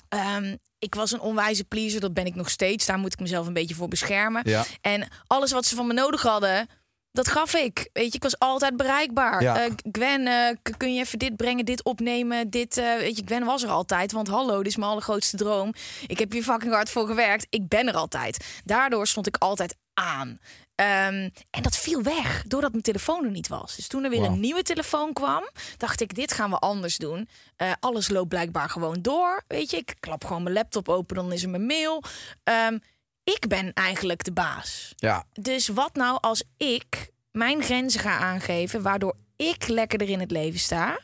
[0.09, 2.85] ehm, ik was een onwijze pleaser, dat ben ik nog steeds.
[2.85, 4.41] Daar moet ik mezelf een beetje voor beschermen.
[4.45, 4.65] Ja.
[4.81, 6.67] En alles wat ze van me nodig hadden,
[7.11, 7.89] dat gaf ik.
[7.93, 9.41] Weet je, ik was altijd bereikbaar.
[9.41, 9.63] Ja.
[9.63, 12.75] Eh, Gwen, eh, kun je even dit brengen, dit opnemen, dit...
[12.75, 15.73] weet je, Gwen was er altijd, want hallo, dit is mijn allergrootste droom.
[16.07, 17.47] Ik heb hier fucking hard voor gewerkt.
[17.49, 18.61] Ik ben er altijd.
[18.63, 20.39] Daardoor stond ik altijd aan.
[20.75, 23.75] Ehm, en dat viel weg, doordat mijn telefoon er niet was.
[23.75, 27.29] Dus toen er weer een nieuwe telefoon kwam, dacht ik, dit gaan we anders doen.
[27.55, 29.43] Eh, alles loopt blijkbaar gewoon door.
[29.47, 32.03] Weet je, ik klap gewoon mijn laptop open, dan is er mijn mail.
[32.43, 32.77] Ehm,
[33.23, 34.93] ik ben eigenlijk de baas.
[34.95, 40.31] Ja, Dus wat nou als ik mijn grenzen ga aangeven, waardoor ik lekkerder in het
[40.31, 41.01] leven sta,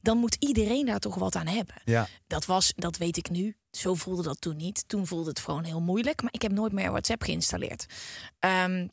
[0.00, 1.74] dan moet iedereen daar toch wat aan hebben.
[1.84, 2.08] ja.
[2.26, 4.84] Dat was, dat weet ik nu, Zo voelde dat toen niet.
[4.86, 6.22] Toen voelde het gewoon heel moeilijk.
[6.22, 7.86] Maar ik heb nooit meer WhatsApp geïnstalleerd.
[8.38, 8.86] Ehm,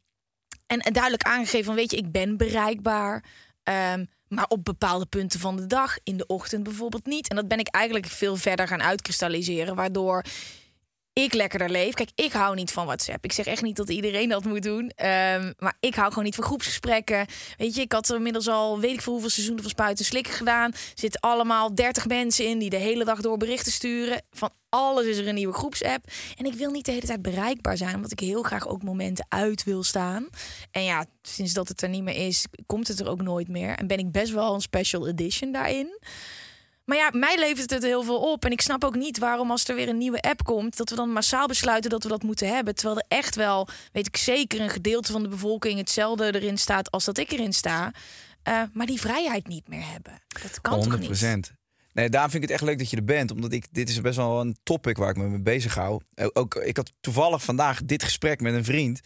[0.65, 3.23] en, duidelijk aangegeven van, weet je, ik ben bereikbaar.
[3.63, 7.27] Ehm, maar op bepaalde punten van de dag, in de ochtend bijvoorbeeld niet.
[7.27, 9.75] En dat ben ik eigenlijk veel verder gaan uitkristalliseren.
[9.75, 10.23] Waardoor
[11.13, 11.93] ik lekkerder leef.
[11.93, 13.23] Kijk, ik hou niet van WhatsApp.
[13.23, 14.89] Ik zeg echt niet dat iedereen dat moet doen.
[14.95, 17.25] Ehm, maar ik hou gewoon niet van groepsgesprekken.
[17.57, 20.71] Weet je, ik had inmiddels al weet ik veel hoeveel seizoenen van Spuiten Slikken gedaan.
[20.71, 24.21] Er zitten allemaal 30 mensen in die de hele dag door berichten sturen.
[24.31, 26.07] Van alles is er een nieuwe groepsapp.
[26.37, 29.25] En ik wil niet de hele tijd bereikbaar zijn, omdat ik heel graag ook momenten
[29.29, 30.27] uit wil staan.
[30.71, 33.75] En ja, sinds dat het er niet meer is, komt het er ook nooit meer.
[33.75, 35.99] En ben ik best wel een special edition daarin.
[36.85, 38.45] Maar ja, mij levert het heel veel op.
[38.45, 40.77] En ik snap ook niet waarom als er weer een nieuwe app komt...
[40.77, 42.75] dat we dan massaal besluiten dat we dat moeten hebben.
[42.75, 45.77] Terwijl er echt wel, weet ik zeker, een gedeelte van de bevolking...
[45.77, 47.93] hetzelfde erin staat als dat ik erin sta.
[48.47, 50.21] Uh, maar die vrijheid niet meer hebben.
[50.41, 50.87] Dat kan 100%.
[50.87, 51.53] toch niet?
[51.93, 53.31] Nee, daarom vind ik het echt leuk dat je er bent.
[53.31, 56.01] Omdat ik, dit is best wel een topic waar ik me mee bezig hou.
[56.33, 59.01] Ook, ik had toevallig vandaag dit gesprek met een vriend.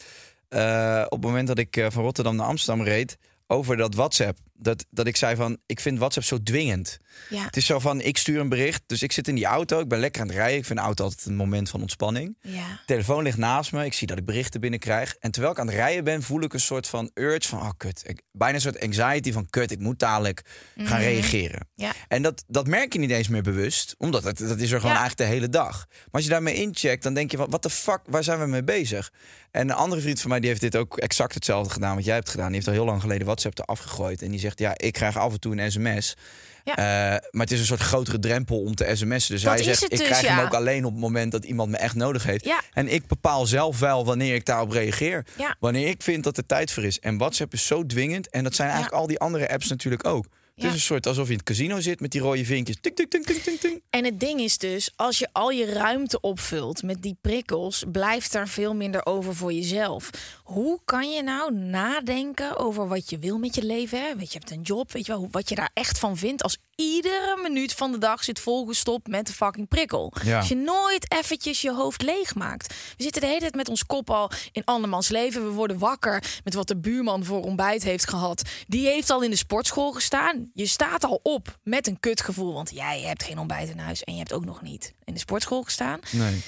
[0.50, 4.38] Uh, op het moment dat ik van Rotterdam naar Amsterdam reed over dat WhatsApp.
[4.60, 7.00] Dat, dat ik zei van, ik vind WhatsApp zo dwingend.
[7.30, 7.44] Ja.
[7.44, 9.88] Het is zo van, ik stuur een bericht, dus ik zit in die auto, ik
[9.88, 10.58] ben lekker aan het rijden.
[10.58, 12.38] Ik vind de auto altijd een moment van ontspanning.
[12.42, 12.82] Ja.
[12.86, 15.16] telefoon ligt naast me, ik zie dat ik berichten binnenkrijg.
[15.20, 17.70] En terwijl ik aan het rijden ben, voel ik een soort van urge van, oh
[17.78, 18.04] kut.
[18.06, 20.42] Ik, bijna een soort anxiety van, kut, ik moet dadelijk
[20.78, 21.68] gaan reageren.
[21.76, 21.92] Ja.
[22.08, 24.96] En dat, dat merk je niet eens meer bewust, omdat het, dat is er gewoon
[24.96, 25.86] eigenlijk de hele dag.
[25.88, 28.64] Maar als je daarmee incheckt, dan denk je, wat de fuck, waar zijn we mee
[28.64, 29.12] bezig?
[29.52, 32.16] En een andere vriend van mij, die heeft dit ook exact hetzelfde gedaan wat jij
[32.16, 32.46] hebt gedaan.
[32.46, 34.22] Die heeft al heel lang geleden WhatsApp eraf gegooid.
[34.22, 36.16] En die zegt, ja, ik krijg af en toe een sms.
[36.64, 36.76] Ja.
[36.76, 39.34] Eh, maar het is een soort grotere drempel om te sms'en.
[39.34, 41.70] Dus Dat hij zegt, ik dus, krijg hem ook alleen op het moment dat iemand
[41.72, 42.46] me echt nodig heeft.
[42.46, 42.62] Ja.
[42.74, 45.26] En ik bepaal zelf wel wanneer ik daarop reageer.
[45.38, 45.56] Ja.
[45.60, 47.00] Wanneer ik vind dat er tijd voor is.
[47.00, 48.30] En WhatsApp is zo dwingend.
[48.30, 50.26] En dat zijn eigenlijk al die andere apps natuurlijk ook.
[50.58, 52.78] Het is een soort alsof je in het casino zit met die rode vinkjes.
[52.82, 53.80] Tik, tik, tik, tik, tik, tik.
[53.90, 58.32] En het ding is dus, als je al je ruimte opvult met die prikkels, blijft
[58.32, 60.10] daar veel minder over voor jezelf.
[60.48, 64.00] Hoe kan je nou nadenken over wat je wil met je leven?
[64.02, 64.16] Hè?
[64.16, 66.44] Weet je, je hebt een job, weet je wel, wat je daar echt van vindt
[66.44, 70.14] als iedere minuut van de dag zit volgestopt met de fucking prikkel.
[70.24, 70.38] Ja.
[70.38, 72.68] Als je nooit eventjes je hoofd leeg maakt.
[72.98, 75.44] We zitten de hele tijd met ons kop al in andermans leven.
[75.44, 78.42] We worden wakker met wat de buurman voor ontbijt heeft gehad.
[78.68, 80.52] Die heeft al in de sportschool gestaan.
[80.54, 84.14] Je staat al op met een kutgevoel, want jij hebt geen ontbijt in huis en
[84.14, 86.00] je hebt ook nog niet in de sportschool gestaan.
[86.12, 86.44] Nee.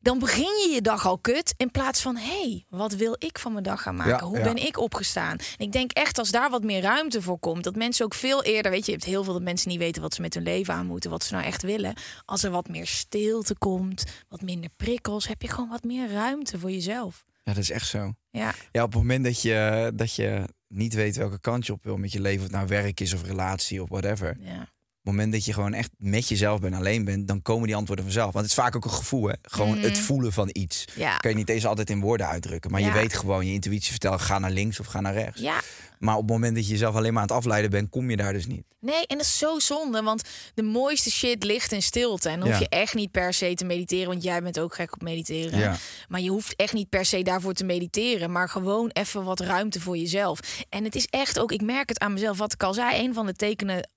[0.00, 3.38] Dan begin je je dag al kut in plaats van hé, hey, wat wil ik
[3.38, 4.12] van mijn dag gaan maken?
[4.12, 4.42] Ja, Hoe ja.
[4.44, 5.36] ben ik opgestaan?
[5.38, 8.42] En ik denk echt als daar wat meer ruimte voor komt, dat mensen ook veel
[8.42, 10.42] eerder, weet je, je hebt heel veel dat mensen niet weten wat ze met hun
[10.42, 11.94] leven aan moeten, wat ze nou echt willen.
[12.24, 16.58] Als er wat meer stilte komt, wat minder prikkels, heb je gewoon wat meer ruimte
[16.58, 17.24] voor jezelf.
[17.44, 18.12] Ja, dat is echt zo.
[18.30, 21.84] Ja, Ja, op het moment dat je, dat je niet weet welke kant je op
[21.84, 24.36] wil met je leven, of het nou werk is of relatie of whatever.
[24.40, 24.68] ja.
[25.08, 27.76] Op het moment dat je gewoon echt met jezelf bent, alleen bent, dan komen die
[27.76, 28.32] antwoorden vanzelf.
[28.32, 29.34] Want het is vaak ook een gevoel, hè?
[29.42, 30.84] Gewoon het voelen van iets.
[30.86, 31.00] Mhm.
[31.00, 31.16] Ja.
[31.16, 32.70] Kan je niet eens altijd in woorden uitdrukken.
[32.70, 35.40] Maar je weet gewoon, je intuïtie vertelt, ga naar links of ga naar rechts.
[35.40, 35.60] ja.
[35.98, 38.16] Maar op het moment dat je jezelf alleen maar aan het afleiden bent, kom je
[38.16, 38.62] daar dus niet.
[38.80, 40.22] Nee, en dat is zo zonde, want
[40.54, 42.28] de mooiste shit ligt in stilte.
[42.28, 44.92] En dan hoef je echt niet per se te mediteren, want jij bent ook gek
[44.92, 45.76] op mediteren.
[46.08, 49.80] Maar je hoeft echt niet per se daarvoor te mediteren, maar gewoon even wat ruimte
[49.80, 50.38] voor jezelf.
[50.68, 53.14] En het is echt ook, ik merk het aan mezelf, wat ik al zei, een
[53.14, 53.88] van de tekenen.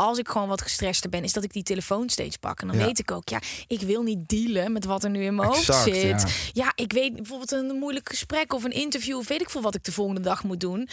[0.00, 2.60] Als ik gewoon wat gestrester ben, is dat ik die telefoon steeds pak.
[2.60, 2.84] En dan Ja.
[2.84, 5.74] weet ik ook, ja, ik wil niet dealen met wat er nu in mijn hoofd
[5.74, 5.94] zit.
[6.20, 6.26] ja.
[6.52, 9.74] ja, ik weet bijvoorbeeld een moeilijk gesprek of een interview, of weet ik veel wat
[9.74, 10.88] ik de volgende dag moet doen.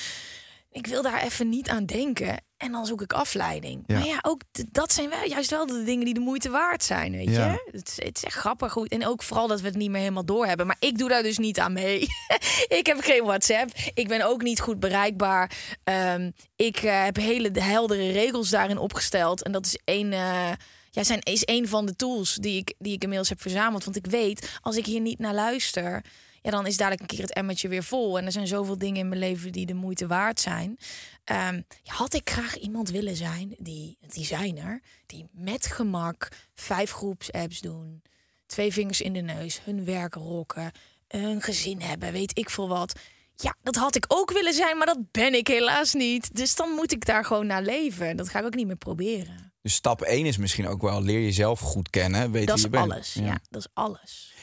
[0.76, 2.44] Ik wil daar even niet aan denken.
[2.58, 3.84] En dan zoek ik afleiding.
[3.88, 3.98] Ja.
[3.98, 7.12] Maar ja, ook dat zijn wel juist wel de dingen die de moeite waard zijn,
[7.12, 7.52] weet Ja.
[7.52, 7.70] je?
[7.72, 8.90] Het is, het is echt grappig goed.
[8.92, 10.68] En ook vooral dat we het niet meer helemaal doorhebben.
[10.68, 12.00] Maar ik doe daar dus niet aan mee.
[12.80, 13.70] ik heb geen WhatsApp.
[13.94, 15.52] Ik ben ook niet goed bereikbaar.
[15.84, 19.44] Ehm, ik eh, heb hele heldere regels daarin opgesteld.
[19.44, 20.14] En dat is één...
[20.14, 20.52] eh,
[20.92, 23.84] ja, zijn, is een van de tools die ik, die ik inmiddels heb verzameld.
[23.84, 26.04] Want ik weet, als ik hier niet naar luister,
[26.46, 28.18] ja, dan is dadelijk een keer het emmertje weer vol.
[28.18, 30.78] En er zijn zoveel dingen in mijn leven die de moeite waard zijn.
[31.24, 36.92] Ehm, had ik graag iemand willen zijn, die, die zijn er, die met gemak vijf
[36.92, 38.02] groepsapps doen,
[38.46, 40.72] twee vingers in de neus, hun werk rokken,
[41.08, 43.00] een gezin hebben, weet ik veel wat.
[43.36, 46.36] Ja, dat had ik ook willen zijn, maar dat ben ik helaas niet.
[46.36, 48.18] Dus dan moet ik daar gewoon naar leven.
[48.18, 49.54] Dat ga ik ook niet meer proberen.
[49.62, 52.32] Dus stap 1 is misschien ook wel leer jezelf goed kennen.
[52.32, 52.92] Weet Dat wie is je bent.
[52.92, 53.14] alles.
[53.14, 53.40] Ja.
[53.50, 54.34] dat is alles.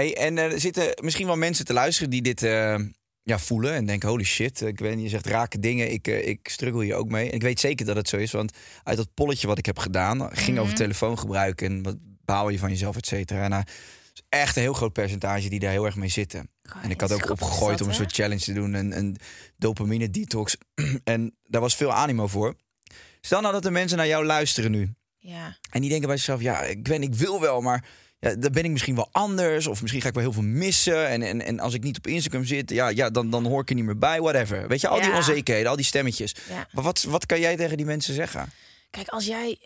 [0.00, 2.78] Hey, en eh, er zitten misschien wel mensen te luisteren die dit eh,
[3.22, 6.28] ja, voelen en denken: holy shit, ik weet, niet, je zegt rake dingen, ik, eh,
[6.28, 7.28] ik struggle hier ook mee.
[7.28, 9.78] En ik weet zeker dat het zo is, want uit dat polletje wat ik heb
[9.78, 13.44] gedaan ging over telefoongebruik en wat baal je van jezelf, et cetera.
[13.44, 13.64] En,
[14.14, 16.50] is echt een heel groot percentage die daar heel erg mee zitten.
[16.82, 19.16] En ik had ook opgegooid dat, om een soort challenge te doen, een, een
[19.56, 20.56] dopamine detox.
[21.04, 22.56] en daar was veel animo voor.
[23.20, 24.94] Stel nou dat de mensen naar jou luisteren nu.
[25.18, 25.56] Ja.
[25.70, 27.84] En die denken bij zichzelf, ja, ik, ben, ik wil wel, maar
[28.20, 29.66] ja, dan ben ik misschien wel anders.
[29.66, 31.08] Of misschien ga ik wel heel veel missen.
[31.08, 33.68] En, en, en als ik niet op Instagram zit, ja, ja, dan, dan hoor ik
[33.68, 34.20] er niet meer bij.
[34.20, 34.68] Whatever.
[34.68, 35.16] Weet je, al die Ja.
[35.16, 36.34] onzekerheden, al die stemmetjes.
[36.48, 36.66] Ja.
[36.72, 38.52] Maar wat, wat kan jij tegen die mensen zeggen?
[38.90, 39.58] Kijk, als jij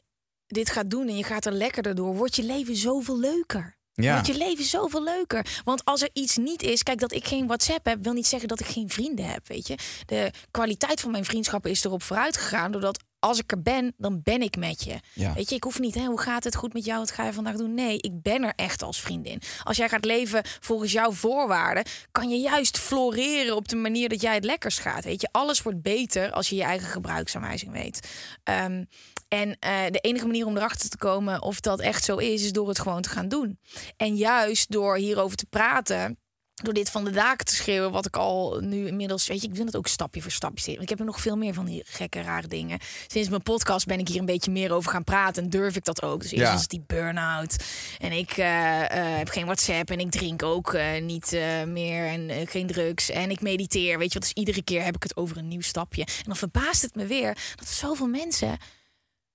[0.47, 3.77] dit gaat doen en je gaat er lekkerder door, wordt je leven zoveel leuker.
[3.93, 4.13] Ja.
[4.13, 5.47] Wordt je leven zoveel leuker.
[5.65, 8.49] Want als er iets niet is, kijk, dat ik geen WhatsApp heb, wil niet zeggen
[8.49, 9.49] dat ik geen vrienden heb.
[9.49, 9.75] Weet je,
[10.07, 14.21] de kwaliteit van mijn vriendschappen is erop vooruit gegaan, doordat als ik er ben, dan
[14.23, 15.01] ben ik met je.
[15.13, 15.33] Ja.
[15.35, 16.99] Weet je, ik hoef niet, hè, hoe gaat het goed met jou?
[16.99, 17.75] Wat ga je vandaag doen?
[17.75, 19.41] Nee, ik ben er echt als vriendin.
[19.63, 24.21] Als jij gaat leven volgens jouw voorwaarden, kan je juist floreren op de manier dat
[24.21, 25.05] jij het lekkers gaat.
[25.05, 28.09] Weet je, alles wordt beter als je je eigen gebruiksaanwijzing weet.
[28.43, 28.85] Ehm,
[29.29, 32.53] en eh, de enige manier om erachter te komen of dat echt zo is, is
[32.53, 33.59] door het gewoon te gaan doen.
[33.97, 36.19] En juist door hierover te praten.
[36.63, 39.55] Door dit van de daken te schreeuwen, wat ik al nu inmiddels, weet je, ik
[39.55, 40.73] wil het ook stapje voor stapje.
[40.73, 42.79] Ik heb er nog veel meer van die gekke, rare dingen.
[43.07, 45.85] Sinds mijn podcast ben ik hier een beetje meer over gaan praten en durf ik
[45.85, 46.21] dat ook.
[46.23, 46.53] Dus eerst Ja.
[46.53, 47.57] was het die burn-out
[47.99, 51.31] en ik eh, eh, heb geen WhatsApp en ik drink ook eh, niet
[51.67, 54.29] meer en geen drugs en ik mediteer, weet je wat.
[54.29, 56.05] Dus iedere keer heb ik het over een nieuw stapje.
[56.05, 58.57] En dan verbaast het me weer dat er zoveel mensen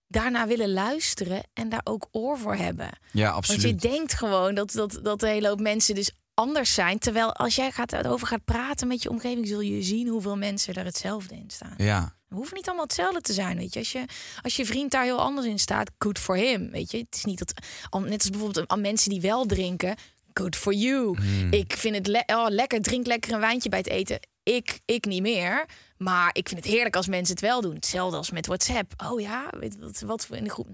[0.07, 2.89] daarna willen luisteren en daar ook oor voor hebben.
[3.11, 3.81] Ja, Want je absoluut.
[3.81, 6.99] denkt gewoon dat, dat, dat een hele hoop mensen dus anders zijn.
[6.99, 10.73] Terwijl als jij gaat, erover gaat praten met je omgeving, zul je zien hoeveel mensen
[10.73, 11.73] er hetzelfde in staan.
[11.77, 12.13] Ja.
[12.27, 13.79] We hoeven niet allemaal hetzelfde te zijn, weet je.
[13.79, 14.05] Als je,
[14.41, 16.97] als je vriend daar heel anders in staat, good for him, weet je.
[16.97, 17.53] Het is niet dat,
[17.89, 19.95] al- net als bijvoorbeeld aan mensen die wel drinken,
[20.33, 21.17] good for you.
[21.51, 24.19] Ik vind het le- oh, lekker, drink lekker een wijntje bij het eten.
[24.43, 25.65] Ik, ik niet meer.
[25.97, 27.73] Maar ik vind het heerlijk als mensen het wel doen.
[27.75, 28.93] Hetzelfde als met WhatsApp.
[29.11, 30.67] Oh ja, weet je wat, wat voor in de groep.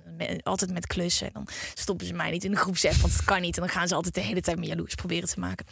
[0.43, 1.29] Altijd met klussen.
[1.33, 3.55] Dan stoppen ze mij niet in de groepsapp, want het kan niet.
[3.55, 5.65] En dan gaan ze altijd de hele tijd me jaloers proberen te maken.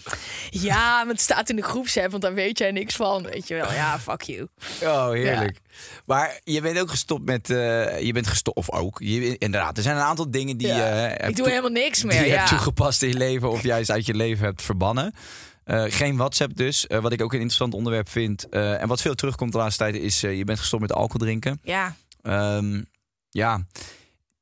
[0.49, 3.23] Ja, maar het staat in de groepsapp, want daar weet jij niks van.
[3.23, 4.47] Weet je wel, ja, fuck you.
[4.83, 5.59] Oh, heerlijk.
[6.05, 7.49] Maar je bent ook gestopt met...
[7.49, 8.99] eh, je bent gestopt, of ook.
[8.99, 10.75] Je, inderdaad, er zijn een aantal dingen die Ja.
[10.75, 10.81] je...
[10.83, 12.21] hebt ik doe helemaal niks die meer.
[12.21, 12.37] je Ja.
[12.37, 15.13] hebt toegepast in je leven of juist uit je leven hebt verbannen.
[15.63, 18.49] Eh, geen WhatsApp dus, eh, wat ik ook een interessant onderwerp vind.
[18.49, 21.59] Eh, en wat veel terugkomt de laatste tijd is, je bent gestopt met alcohol drinken.
[21.63, 22.81] ja, Ehm,
[23.29, 23.65] ja,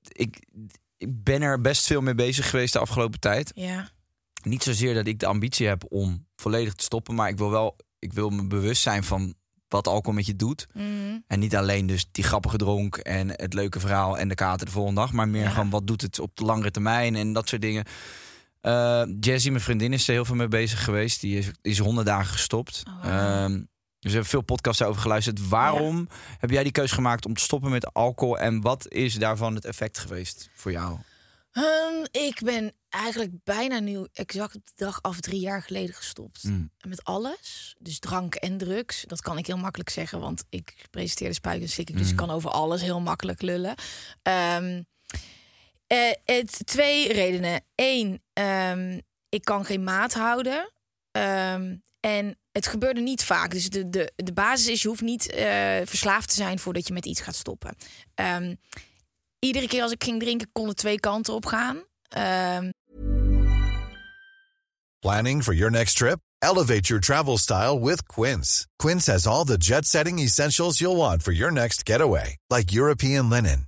[0.08, 0.40] ik,
[0.98, 3.52] ik ben er best veel mee bezig geweest de afgelopen tijd.
[3.56, 3.90] ja.
[4.44, 7.76] Niet zozeer dat ik de ambitie heb om volledig te stoppen, maar ik wil wel,
[8.00, 9.34] ik wil me bewust zijn van
[9.68, 10.68] wat alcohol met je doet.
[10.74, 10.86] Mhm.
[11.28, 14.72] En niet alleen dus die grappige dronk en het leuke verhaal en de kater de
[14.72, 15.50] volgende dag, maar meer Ja.
[15.50, 17.86] gewoon wat doet het op de langere termijn en dat soort dingen.
[18.62, 21.22] Eh Jessie, mijn vriendin, is er heel veel mee bezig geweest.
[21.22, 22.84] Die is, is honderd dagen gestopt.
[22.88, 23.06] Oh.
[23.06, 23.52] Ehm,
[24.00, 25.48] dus we hebben veel podcasts daarover geluisterd.
[25.48, 28.40] Waarom heb jij die keuze gemaakt om te stoppen met alcohol?
[28.40, 30.98] En wat is daarvan het effect geweest voor jou?
[31.52, 36.44] Ehm, ik ben eigenlijk bijna nu exact de dag af drie jaar geleden gestopt.
[36.44, 36.72] Mm.
[36.88, 37.76] Met alles.
[37.80, 39.04] Dus drank en drugs.
[39.08, 41.98] Dat kan ik heel makkelijk zeggen, want ik presenteer de spuik en slik.
[41.98, 43.76] Dus ik kan over alles heel makkelijk lullen.
[44.22, 44.82] Ehm,
[45.92, 47.66] eh, het, twee redenen.
[47.76, 49.00] Eén, ehm,
[49.30, 50.72] ik kan geen maat houden.
[51.12, 53.52] Ehm, en het gebeurde niet vaak.
[53.52, 55.46] Dus de, de, de basis is, je hoeft niet eh,
[55.84, 57.76] verslaafd te zijn voordat je met iets gaat stoppen.
[58.16, 58.56] Ehm,
[59.40, 61.84] iedere keer als ik ging drinken, kon het twee kanten op gaan.
[65.00, 66.20] Planning for your next trip?
[66.40, 68.68] Elevate your travel style with Quince.
[68.76, 73.30] Quince has all the jet setting essentials you'll want for your next getaway, like European
[73.30, 73.68] linen,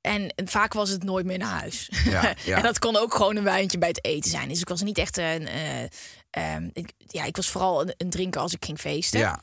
[0.00, 1.90] En vaak was het nooit meer naar huis.
[2.04, 2.56] Ja, ja.
[2.56, 4.48] en dat kon ook gewoon een wijntje bij het eten zijn.
[4.48, 5.46] Dus ik was niet echt een.
[5.46, 5.82] eh,
[6.30, 9.20] ehm, ik, ja, ik was vooral een, een drinker als ik ging feesten.
[9.20, 9.42] Ja,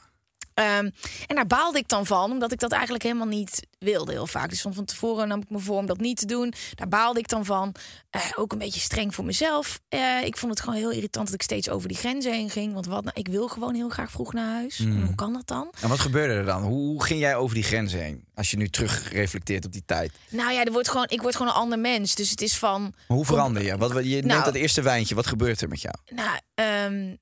[0.57, 0.89] Ehm,
[1.27, 4.49] en daar baalde ik dan van, omdat ik dat eigenlijk helemaal niet wilde heel vaak.
[4.49, 6.53] Dus van van tevoren nam ik me voor om dat niet te doen.
[6.75, 7.75] Daar baalde ik dan van.
[8.09, 9.79] Eh, ook een beetje streng voor mezelf.
[9.89, 12.73] Eh, ik vond het gewoon heel irritant dat ik steeds over die grenzen heen ging.
[12.73, 14.79] Want wat, nou, ik wil gewoon heel graag vroeg naar huis.
[14.79, 15.71] En hoe kan dat dan?
[15.81, 16.63] en wat gebeurde er dan?
[16.63, 18.25] Hoe ging jij over die grenzen heen?
[18.35, 20.11] Als je nu terug reflecteert op die tijd.
[20.29, 22.15] Nou ja, er wordt gewoon, ik word gewoon een ander mens.
[22.15, 22.81] Dus het is van.
[22.81, 23.77] Maar hoe verander je?
[23.77, 24.43] Wat, je neemt Nou.
[24.43, 25.15] dat eerste wijntje.
[25.15, 25.95] Wat gebeurt er met jou?
[26.09, 27.15] Nou, ehm,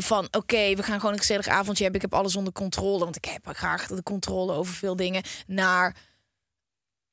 [0.00, 2.02] van oké, we gaan gewoon een gezellig avondje hebben.
[2.02, 5.22] Ik heb alles onder controle, want ik heb graag de controle over veel dingen.
[5.46, 5.96] Naar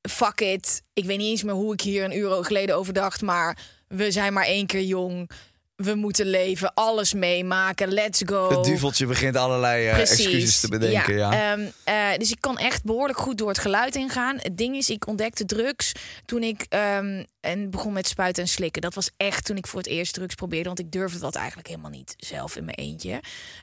[0.10, 0.82] fuck it.
[0.94, 4.12] Ik weet niet eens meer hoe ik hier een uur geleden over dacht, maar we
[4.12, 5.30] zijn maar één keer jong.
[5.76, 7.92] We moeten leven, alles meemaken.
[7.94, 8.50] Let's go.
[8.50, 11.16] Het duveltje begint allerlei eh, excuses te bedenken.
[11.16, 14.38] Ja, Ehm, eh, dus ik kan echt behoorlijk goed door het geluid ingaan.
[14.40, 15.92] Het ding is, ik ontdekte drugs
[16.26, 18.82] toen ik ehm, en begon met spuiten en slikken.
[18.82, 20.68] Dat was echt toen ik voor het eerst drugs probeerde.
[20.68, 23.20] Want ik durfde dat eigenlijk helemaal niet zelf in mijn eentje.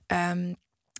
[0.07, 0.53] Ehm,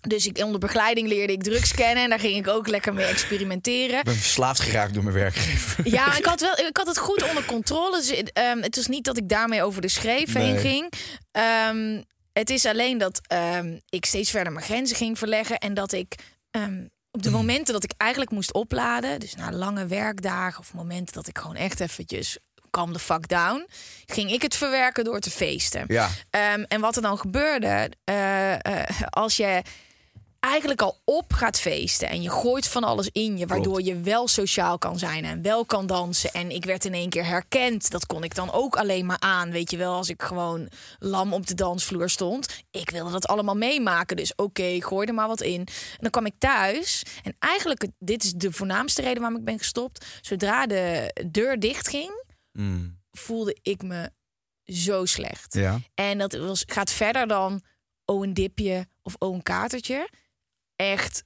[0.07, 2.03] Dus ik, onder begeleiding leerde ik drugs kennen.
[2.03, 3.97] En daar ging ik ook lekker mee experimenteren.
[3.97, 5.89] Ik ben verslaafd geraakt door mijn werkgever.
[5.89, 7.97] Ja, ik had, wel, ik had het goed onder controle.
[7.97, 10.91] Dus, ehm, het was niet dat ik daarmee over de schreef heen ging.
[11.31, 12.01] Ehm,
[12.33, 15.57] het is alleen dat ehm, ik steeds verder mijn grenzen ging verleggen.
[15.57, 16.15] En dat ik
[17.11, 19.19] op de momenten dat ik eigenlijk moest opladen...
[19.19, 22.37] dus na lange werkdagen of momenten dat ik gewoon echt eventjes...
[22.69, 23.67] calm the fuck down,
[24.05, 25.83] ging ik het verwerken door te feesten.
[25.87, 26.09] Ja.
[26.67, 29.61] En wat er dan gebeurde, eh, eh, als je
[30.43, 34.27] eigenlijk al op gaat feesten en je gooit van alles in je, waardoor je wel
[34.27, 36.31] sociaal kan zijn en wel kan dansen.
[36.31, 37.91] En ik werd in één keer herkend.
[37.91, 41.33] Dat kon ik dan ook alleen maar aan, weet je wel, als ik gewoon lam
[41.33, 42.63] op de dansvloer stond.
[42.71, 45.59] Ik wilde dat allemaal meemaken, dus oké, gooi er maar wat in.
[45.59, 49.57] En dan kwam ik thuis en eigenlijk, dit is de voornaamste reden waarom ik ben
[49.57, 50.05] gestopt.
[50.21, 52.99] Zodra de deur dicht ging, Mm.
[53.11, 54.11] voelde ik me
[54.65, 55.53] zo slecht.
[55.53, 55.79] Ja.
[55.93, 57.61] En dat was, gaat verder dan
[58.05, 60.09] oh een dipje of oh een katertje.
[60.75, 61.23] Echt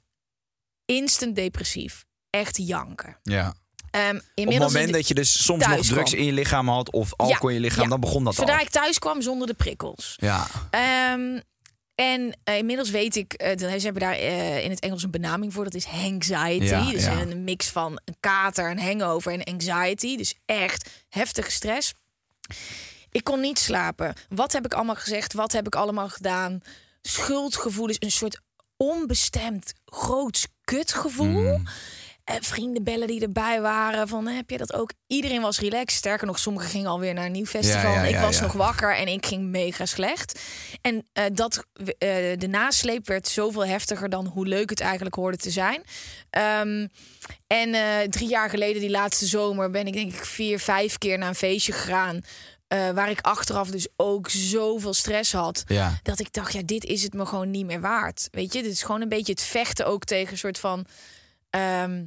[0.85, 2.05] instant depressief.
[2.29, 3.17] Echt janken.
[3.23, 3.53] ja.
[3.91, 6.19] Ehm, Op het moment dat je dus soms nog drugs kwam.
[6.21, 7.89] in je lichaam had of alcohol in je lichaam, ja.
[7.89, 8.61] dan begon dat Zodra al.
[8.61, 10.13] ik thuis kwam zonder de prikkels.
[10.17, 10.47] Ja.
[10.69, 11.39] Ehm,
[11.95, 15.53] en eh, inmiddels weet ik, eh, ze hebben daar eh, in het Engels een benaming
[15.53, 15.63] voor.
[15.63, 16.65] Dat is anxiety.
[16.65, 17.21] Ja, dus ja.
[17.21, 20.17] een mix van een kater, een hangover en anxiety.
[20.17, 21.93] Dus echt heftige stress.
[23.11, 24.13] Ik kon niet slapen.
[24.29, 25.33] Wat heb ik allemaal gezegd?
[25.33, 26.61] Wat heb ik allemaal gedaan?
[27.01, 28.41] Schuldgevoelens, een soort
[28.77, 31.59] onbestemd groots kutgevoel.
[32.23, 34.07] Eh, vrienden bellen die erbij waren.
[34.07, 34.91] Van, heb je dat ook?
[35.07, 35.91] Iedereen was relaxed.
[35.91, 37.91] Sterker nog, sommigen gingen alweer naar een nieuw festival.
[37.91, 40.39] Ja, ja, ik was nog wakker en ik ging mega slecht.
[40.81, 41.87] En eh, dat, eh,
[42.37, 45.83] de nasleep werd zoveel heftiger dan hoe leuk het eigenlijk hoorde te zijn.
[46.29, 46.87] Ehm,
[47.47, 51.17] en eh, drie jaar geleden, die laatste zomer, ben ik denk ik vier, vijf keer
[51.17, 52.21] naar een feestje gegaan.
[52.67, 55.63] Eh, waar ik achteraf dus ook zoveel stress had.
[55.67, 55.99] Ja.
[56.03, 58.27] Dat ik dacht, ja, dit is het me gewoon niet meer waard.
[58.31, 60.85] Weet je, dit is gewoon een beetje het vechten ook tegen een soort van.
[61.49, 62.03] ehm,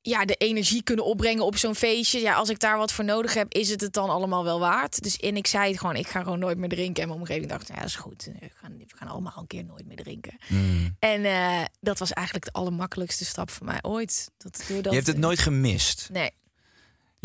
[0.00, 2.20] ja, de energie kunnen opbrengen op zo'n feestje.
[2.20, 5.02] Ja, als ik daar wat voor nodig heb, is het het dan allemaal wel waard?
[5.02, 7.02] Dus en ik zei het gewoon, ik ga gewoon nooit meer drinken.
[7.02, 8.24] En mijn omgeving dacht, ja, dat is goed.
[8.40, 10.36] We gaan, we gaan allemaal een keer nooit meer drinken.
[10.48, 10.96] Mm.
[10.98, 14.30] En eh, dat was eigenlijk de allermakkelijkste stap voor mij ooit.
[14.36, 16.08] Dat, doordat, Je hebt het nooit gemist.
[16.12, 16.30] Nee.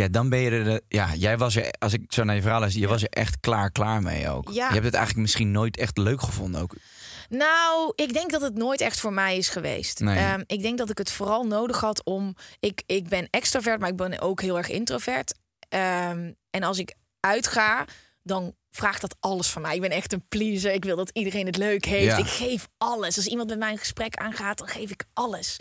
[0.02, 0.64] Ja, dan ben je er.
[0.64, 1.72] de- Ja, jij was er.
[1.80, 4.48] Als ik zo naar je verhaal luister, je was er echt klaar, klaar mee ook.
[4.52, 4.68] Ja.
[4.68, 6.76] Je hebt het eigenlijk misschien nooit echt leuk gevonden ook.
[7.30, 10.00] Nou, ik denk dat het nooit echt voor mij is geweest.
[10.00, 10.18] Nee.
[10.18, 12.36] Ehm, ik denk dat ik het vooral nodig had om.
[12.60, 15.34] Ik, ik ben extrovert, maar ik ben ook heel erg introvert.
[15.70, 17.86] Ehm, en als ik uitga,
[18.24, 19.76] dan vraagt dat alles van mij.
[19.76, 20.72] Ik ben echt een pleaser.
[20.74, 22.06] Ik wil dat iedereen het leuk heeft.
[22.06, 22.18] Ja.
[22.18, 23.16] Ik geef alles.
[23.18, 25.58] Als iemand met mij een gesprek aangaat, dan geef ik alles.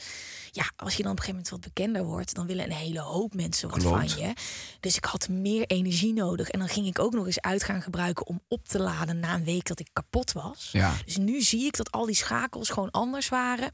[0.53, 3.01] Ja, als je dan op een gegeven moment wat bekender wordt, dan willen een hele
[3.01, 4.13] hoop mensen wat Klopt.
[4.13, 4.33] van je.
[4.81, 6.49] Dus ik had meer energie nodig.
[6.49, 9.35] En dan ging ik ook nog eens uit gaan gebruiken om op te laden na
[9.35, 10.69] een week dat ik kapot was.
[10.73, 10.95] Ja.
[11.05, 13.71] Dus nu zie ik dat al die schakels gewoon anders waren.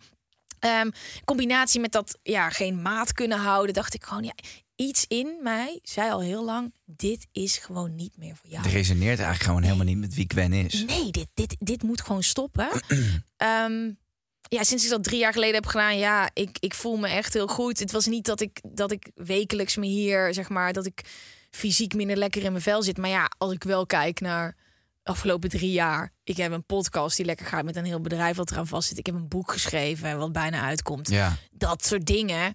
[0.58, 0.90] Ehm,
[1.24, 4.34] combinatie met dat ja, geen maat kunnen houden, dacht ik gewoon, ja,
[4.76, 8.62] iets in mij zei al heel lang: dit is gewoon niet meer voor jou.
[8.62, 10.84] Het resoneert eigenlijk gewoon helemaal niet met wie Gwen is.
[10.84, 12.68] Nee, dit, dit, dit moet gewoon stoppen.
[13.36, 13.90] Ehm,
[14.48, 17.32] ja, sinds ik dat drie jaar geleden heb gedaan, ja, ik, ik voel me echt
[17.32, 17.78] heel goed.
[17.78, 21.04] Het was niet dat ik, dat ik wekelijks me hier, zeg maar, dat ik
[21.50, 22.96] fysiek minder lekker in mijn vel zit.
[22.96, 24.56] Maar ja, als ik wel kijk naar
[25.02, 26.12] de afgelopen drie jaar.
[26.24, 28.98] Ik heb een podcast die lekker gaat met een heel bedrijf wat eraan vast zit.
[28.98, 31.08] Ik heb een boek geschreven wat bijna uitkomt.
[31.08, 31.36] Ja.
[31.50, 32.54] Dat soort dingen.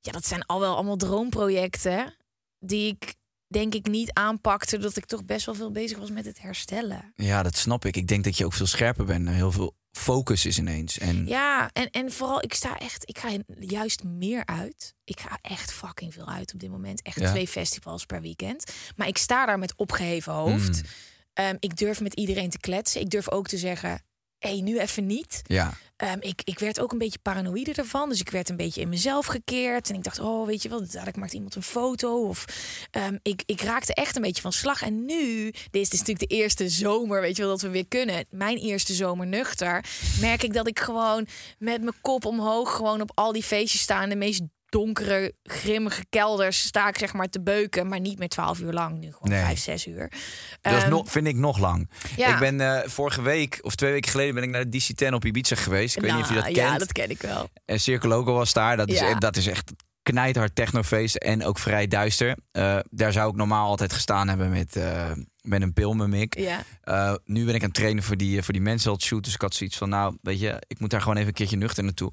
[0.00, 2.14] Ja, dat zijn al wel allemaal droomprojecten
[2.58, 3.14] die ik
[3.46, 4.78] denk ik niet aanpakte.
[4.78, 7.12] Dat ik toch best wel veel bezig was met het herstellen.
[7.16, 7.96] ja, dat snap ik.
[7.96, 9.28] Ik denk dat je ook veel scherper bent.
[9.28, 10.98] Er heel veel focus is ineens.
[10.98, 13.28] En Ja, en, en vooral, ik sta echt, ik ga
[13.58, 14.94] juist meer uit.
[15.04, 17.02] Ik ga echt fucking veel uit op dit moment.
[17.02, 17.30] Echt Ja.
[17.30, 18.72] twee festivals per weekend.
[18.96, 20.82] Maar ik sta daar met opgeheven hoofd.
[20.82, 20.88] Mm.
[21.32, 23.00] Ehm, ik durf met iedereen te kletsen.
[23.00, 24.02] Ik durf ook te zeggen,
[24.42, 25.42] hey, nu even niet.
[25.46, 28.08] ja, Ehm, ik, ik werd ook een beetje paranoïde ervan.
[28.08, 29.88] Dus ik werd een beetje in mezelf gekeerd.
[29.88, 32.26] En ik dacht, oh, weet je wel, dadelijk maakt iemand een foto.
[32.26, 32.44] Of
[32.90, 34.82] ehm, ik, ik raakte echt een beetje van slag.
[34.82, 37.68] En nu, dit is, dit is natuurlijk de eerste zomer, weet je wel, dat we
[37.68, 38.24] weer kunnen.
[38.30, 39.84] Mijn eerste zomer nuchter.
[40.20, 41.26] Merk ik dat ik gewoon
[41.58, 44.02] met mijn kop omhoog gewoon op al die feestjes sta.
[44.02, 44.40] In de meest
[44.72, 47.88] donkere, grimmige kelders sta ik zeg maar te beuken.
[47.88, 49.40] Maar niet meer twaalf uur lang, nu gewoon Nee.
[49.42, 50.12] vijf, zes uur.
[50.60, 51.90] dat is Ehm, nog, vind ik nog lang.
[52.16, 52.32] ja.
[52.32, 55.24] Ik ben eh, vorige week of twee weken geleden ben ik naar de DC-10 op
[55.24, 55.96] Ibiza geweest.
[55.96, 56.68] Ik weet niet of je dat nou, kent.
[56.68, 57.48] Ja, dat ken ik wel.
[57.64, 58.76] En Circle Loco was daar.
[58.76, 59.14] Dat is, Ja.
[59.14, 62.36] dat is echt knijthard technofeest en ook vrij duister.
[62.52, 65.10] Eh, daar zou ik normaal altijd gestaan hebben met, eh,
[65.40, 66.38] met een pil, met Mick.
[66.38, 66.62] Ja.
[66.82, 69.24] Eh, nu ben ik aan het trainen voor die, voor die mensen shoot.
[69.24, 71.56] Dus ik had zoiets van, nou, weet je, ik moet daar gewoon even een keertje
[71.56, 72.12] nuchter naartoe.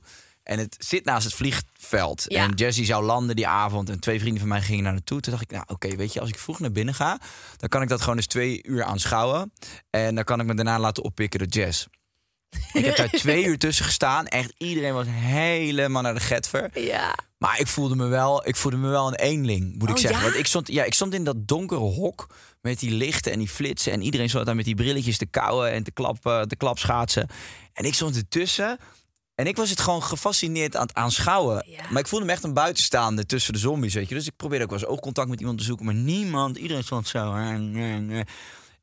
[0.50, 2.26] En het zit naast het vliegveld.
[2.28, 2.44] Ja.
[2.44, 3.90] En Jesse zou landen die avond.
[3.90, 5.20] En twee vrienden van mij gingen naar naartoe.
[5.20, 7.20] Toen dacht ik, nou oké, weet je, als ik vroeg naar binnen ga...
[7.58, 9.54] dan kan ik dat gewoon eens twee uur aanschouwen.
[9.90, 11.88] En dan kan ik me daarna laten oppikken door Jess.
[12.74, 14.28] Ik heb daar twee uur tussen gestaan.
[14.28, 16.70] Echt iedereen was helemaal naar de getver.
[16.80, 17.16] Ja.
[17.38, 20.20] Maar ik voelde me wel, ik voelde me wel een eenling, moet ik Oh, zeggen.
[20.20, 20.26] ja?
[20.26, 22.28] Want ik stond, ja, ik stond in dat donkere hok
[22.62, 23.92] met die lichten en die flitsen.
[23.92, 27.28] En iedereen stond daar met die brilletjes te kauwen en te, klap, te klapschaatsen.
[27.74, 28.80] En ik stond ertussen.
[29.40, 31.64] En ik was het gewoon gefascineerd aan het aanschouwen.
[31.68, 31.82] Ja.
[31.90, 34.16] Maar ik voelde me echt een buitenstaande tussen de zombies, weet je.
[34.16, 35.86] Dus ik probeerde ook wel eens oogcontact met iemand te zoeken.
[35.86, 37.36] Maar niemand, iedereen stond zo.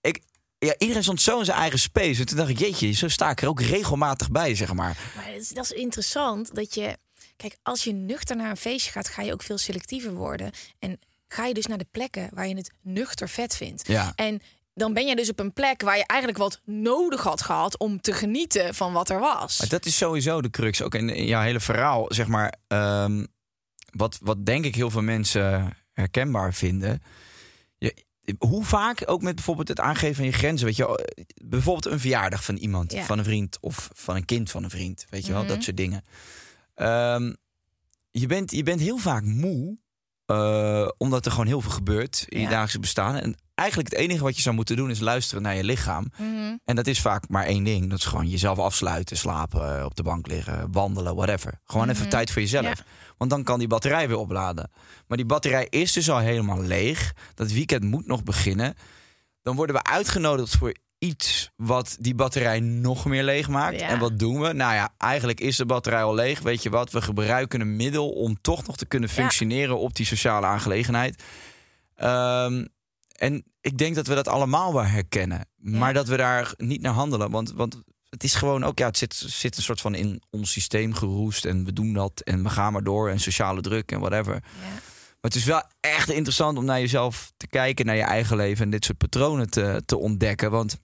[0.01, 0.21] Ik,
[0.59, 2.21] ja, iedereen stond zo in zijn eigen space.
[2.21, 5.13] En toen dacht ik, jeetje, zo sta ik er ook regelmatig bij, zeg maar.
[5.17, 6.99] Maar dat is, dat is interessant dat je.
[7.37, 10.51] Kijk, als je nuchter naar een feestje gaat, ga je ook veel selectiever worden.
[10.79, 10.99] En
[11.29, 13.89] ga je dus naar de plekken waar je het nuchter vet vindt.
[13.89, 14.13] Ja.
[14.15, 14.41] En
[14.77, 18.01] dan ben je dus op een plek waar je eigenlijk wat nodig had gehad om
[18.01, 19.59] te genieten van wat er was.
[19.59, 20.83] Maar dat is sowieso de crux.
[20.83, 22.55] Ook in, in jouw hele verhaal, zeg maar.
[22.67, 23.25] ehm,
[23.91, 27.03] wat, wat denk ik heel veel mensen herkenbaar vinden.
[27.79, 28.05] Je,
[28.39, 30.67] hoe vaak, ook met bijvoorbeeld het aangeven van je grenzen.
[30.67, 31.15] Weet je,
[31.45, 33.05] bijvoorbeeld een verjaardag van iemand, Ja.
[33.05, 35.07] van een vriend of van een kind van een vriend.
[35.11, 35.51] Weet je wel, Mhm.
[35.53, 36.05] dat soort dingen.
[36.75, 37.33] Ehm,
[38.11, 39.79] je, bent, je bent heel vaak moe,
[40.27, 43.17] eh, omdat er gewoon heel veel gebeurt in je dagelijkse bestaan.
[43.17, 46.13] En eigenlijk het enige wat je zou moeten doen is luisteren naar je lichaam.
[46.17, 46.57] Mhm.
[46.65, 47.91] En dat is vaak maar één ding.
[47.91, 51.61] Dat is gewoon jezelf afsluiten, slapen, op de bank liggen, wandelen, whatever.
[51.65, 52.65] Gewoon even tijd voor jezelf.
[52.65, 52.85] Ja.
[53.17, 54.71] Want dan kan die batterij weer opladen.
[55.07, 57.13] Maar die batterij is dus al helemaal leeg.
[57.35, 58.75] Dat weekend moet nog beginnen.
[59.43, 63.81] Dan worden we uitgenodigd voor iets wat die batterij nog meer leeg maakt.
[63.81, 63.89] Ja.
[63.89, 64.53] En wat doen we?
[64.53, 66.41] Nou ja, eigenlijk is de batterij al leeg.
[66.41, 66.91] Weet je wat?
[66.91, 69.15] We gebruiken een middel om toch nog te kunnen Ja.
[69.15, 71.23] functioneren op die sociale aangelegenheid.
[71.95, 72.65] Ehm,
[73.17, 75.49] en ik denk dat we dat allemaal wel herkennen.
[75.57, 77.31] Maar dat we daar niet naar handelen.
[77.31, 80.53] Want, want het is gewoon ook, ja, het zit, zit een soort van in ons
[80.53, 81.45] systeem geroest.
[81.45, 83.11] En we doen dat en we gaan maar door.
[83.11, 84.35] En sociale druk en whatever.
[84.35, 84.41] Ja.
[85.21, 88.65] Maar het is wel echt interessant om naar jezelf te kijken, naar je eigen leven
[88.65, 90.51] en dit soort patronen te, te ontdekken.
[90.51, 90.79] Want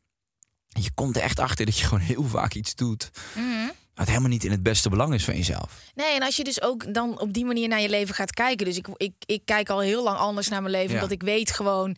[0.72, 3.10] je komt er echt achter dat je gewoon heel vaak iets doet.
[3.34, 3.70] Mhm.
[3.94, 5.80] Wat helemaal niet in het beste belang is van jezelf.
[5.94, 8.66] Nee, en als je dus ook dan op die manier naar je leven gaat kijken.
[8.66, 10.88] Dus ik, ik, ik kijk al heel lang anders naar mijn leven.
[10.88, 10.94] Ja.
[10.94, 11.96] Omdat ik weet gewoon,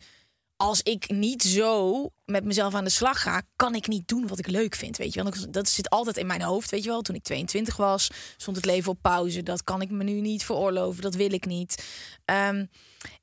[0.55, 4.39] als ik niet zo met mezelf aan de slag ga, kan ik niet doen wat
[4.39, 4.97] ik leuk vind.
[4.97, 6.71] Weet je wel, Dat- dat zit altijd in mijn hoofd.
[6.71, 9.43] Weet je wel, toen ik 22 was, stond het leven op pauze.
[9.43, 11.01] Dat kan ik me nu niet veroorloven.
[11.01, 11.83] Dat wil ik niet.
[12.25, 12.65] Ehm,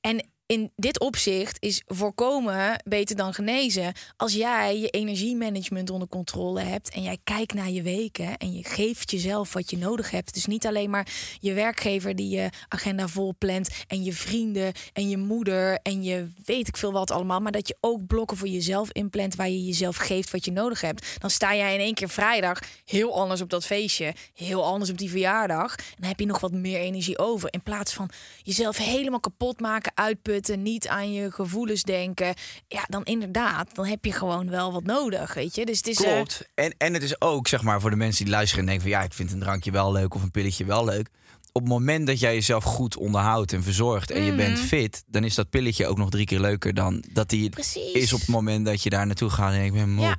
[0.01, 3.93] en in dit opzicht is voorkomen beter dan genezen.
[4.17, 8.65] Als jij je energiemanagement onder controle hebt en jij kijkt naar je weken en je
[8.65, 10.35] geeft jezelf wat je nodig hebt.
[10.35, 11.07] Dus niet alleen maar
[11.41, 16.29] je werkgever die je agenda vol plant en je vrienden en je moeder en je
[16.45, 19.65] weet ik veel wat allemaal, maar dat je ook blokken voor jezelf inplant waar je
[19.65, 21.07] jezelf geeft wat je nodig hebt.
[21.19, 24.99] Dan sta jij in één keer vrijdag heel anders op dat feestje, heel anders op
[24.99, 28.11] die verjaardag en dan heb je nog wat meer energie over in plaats van
[28.43, 32.35] jezelf helemaal kapot maken, uitputten, niet aan je gevoelens denken.
[32.69, 35.67] Ja, dan inderdaad, dan heb je gewoon wel wat nodig, weet je.
[35.67, 36.49] Dus het is eh, Klopt.
[36.55, 38.99] En, en het is ook, zeg maar, voor de mensen die luisteren en denken van
[38.99, 41.09] ja, ik vind een drankje wel leuk of een pilletje wel leuk.
[41.53, 45.25] Op het moment dat jij jezelf goed onderhoudt en verzorgt en je bent fit, dan
[45.25, 47.93] is dat pilletje ook nog drie keer leuker dan dat die Precies.
[47.93, 50.05] is op het moment dat je daar naartoe gaat en ik ben moe.
[50.05, 50.17] Ja.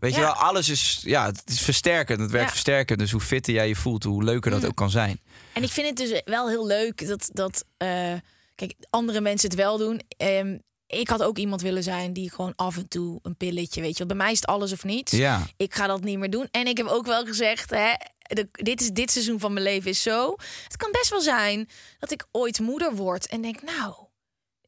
[0.00, 2.52] Weet je wel, alles is, ja, het is versterkend, het werkt Ja.
[2.52, 2.98] versterkend.
[2.98, 5.20] Dus hoe fitter jij je voelt, hoe leuker dat ook kan zijn.
[5.52, 8.12] En ik vind het dus wel heel leuk dat, dat eh,
[8.56, 10.00] kijk, andere mensen het wel doen.
[10.16, 13.98] Ehm, ik had ook iemand willen zijn die gewoon af en toe een pilletje, weet
[13.98, 14.06] je.
[14.06, 15.12] Bij mij is het alles of niets.
[15.12, 15.46] Ja.
[15.56, 16.48] Ik ga dat niet meer doen.
[16.50, 19.90] En ik heb ook wel gezegd, hè, de, dit, is, dit seizoen van mijn leven
[19.90, 20.34] is zo.
[20.64, 23.94] Het kan best wel zijn dat ik ooit moeder word en denk, nou,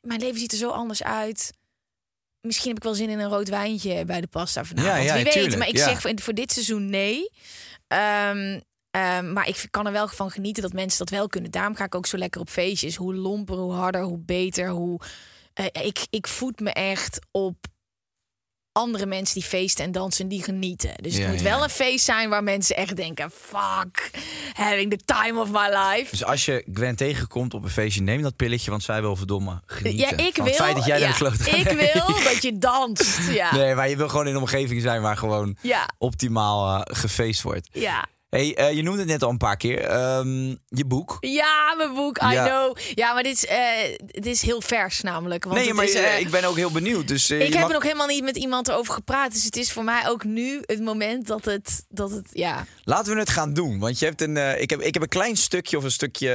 [0.01, 1.53] mijn leven ziet er zo anders uit.
[2.41, 4.95] Misschien heb ik wel zin in een rood wijntje bij de pasta vanavond.
[4.95, 7.31] Ja, ja, Wie weet, tuurlijk, maar ik zeg voor, voor dit seizoen nee.
[7.87, 8.61] Ehm,
[8.99, 11.51] ehm, maar ik kan er wel van genieten dat mensen dat wel kunnen.
[11.51, 12.97] Daarom ga ik ook zo lekker op feestjes.
[12.97, 14.69] Hoe lomper, hoe harder, hoe beter.
[14.69, 15.01] Hoe,
[15.55, 17.57] eh, ik, ik voed me echt op
[18.73, 20.95] andere mensen die feesten en dansen en die genieten.
[21.01, 21.45] Dus het Ja, moet ja.
[21.45, 23.31] wel een feest zijn waar mensen echt denken...
[23.31, 24.11] fuck,
[24.53, 26.11] having the time of my life.
[26.11, 29.63] Dus als je Gwen tegenkomt op een feestje, neem dat pilletje, want zij wil verdomme
[29.67, 30.17] genieten.
[30.17, 33.31] Ja, ik wil, het feit dat jij ja, daar ik wil dat je danst.
[33.31, 35.57] Ja, Nee, maar je wil gewoon in een omgeving zijn waar gewoon
[35.99, 37.69] optimaal eh, gefeest wordt.
[37.73, 38.07] ja.
[38.29, 39.81] Hey, eh, je noemde het net al een paar keer.
[39.85, 41.17] ehm, je boek.
[41.21, 42.47] Ja, mijn boek, I Ja.
[42.49, 42.77] know.
[42.95, 43.47] Ja, maar dit is,
[44.07, 45.45] dit is heel vers namelijk.
[45.45, 47.09] Want nee, het maar is, eh, ik ben ook heel benieuwd.
[47.09, 49.33] Dus, ik heb mag- er nog helemaal niet met iemand over gepraat.
[49.33, 52.65] Dus het is voor mij ook nu het moment dat het, dat het ja.
[52.85, 53.79] Laten we het gaan doen.
[53.79, 56.29] Want je hebt een, ik, heb, ik heb een klein stukje of een stukje.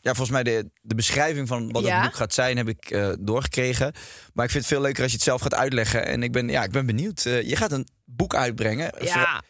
[0.00, 1.94] ja, volgens mij de, de beschrijving van wat Ja.
[1.94, 3.92] het boek gaat zijn, heb ik doorgekregen.
[4.34, 6.06] Maar ik vind het veel leuker als je het zelf gaat uitleggen.
[6.06, 7.22] En ik ben, ja, ik ben benieuwd.
[7.22, 8.92] Je gaat een boek uitbrengen.
[9.00, 9.42] Ja,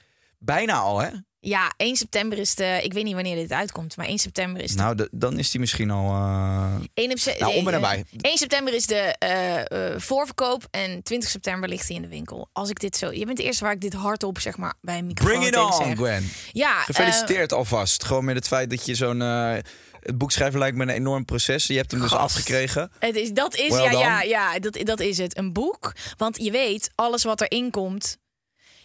[0.45, 1.09] Bijna al, hè?
[1.41, 2.81] Ja, 1 september is de.
[2.83, 4.77] Ik weet niet wanneer dit uitkomt, maar 1 september is de.
[4.77, 6.09] Nou, de- dan is die misschien al...
[6.11, 8.05] eh, 1, op se- Nou, om en eh, nabij.
[8.21, 9.59] 1 september is de eh,
[9.93, 12.49] eh, voorverkoop en 20 september ligt hij in de winkel.
[12.53, 13.13] Als ik dit zo.
[13.13, 15.61] Je bent de eerste waar ik dit hardop zeg maar bij een microfoon Bring it
[15.61, 15.95] on, zeg.
[15.97, 16.31] Gwen.
[16.53, 18.05] Ja, eh, Gefeliciteerd alvast.
[18.05, 19.23] Gewoon met het feit dat je zo'n...
[19.23, 19.55] eh,
[20.01, 21.67] het boek schrijven lijkt me een enorm proces.
[21.67, 22.91] Je hebt hem dus afgekregen.
[22.99, 25.39] Het is, dat is, Well ja, ja, ja dat, dat is het.
[25.39, 25.93] Een boek.
[26.17, 28.17] Want je weet, alles wat erin komt.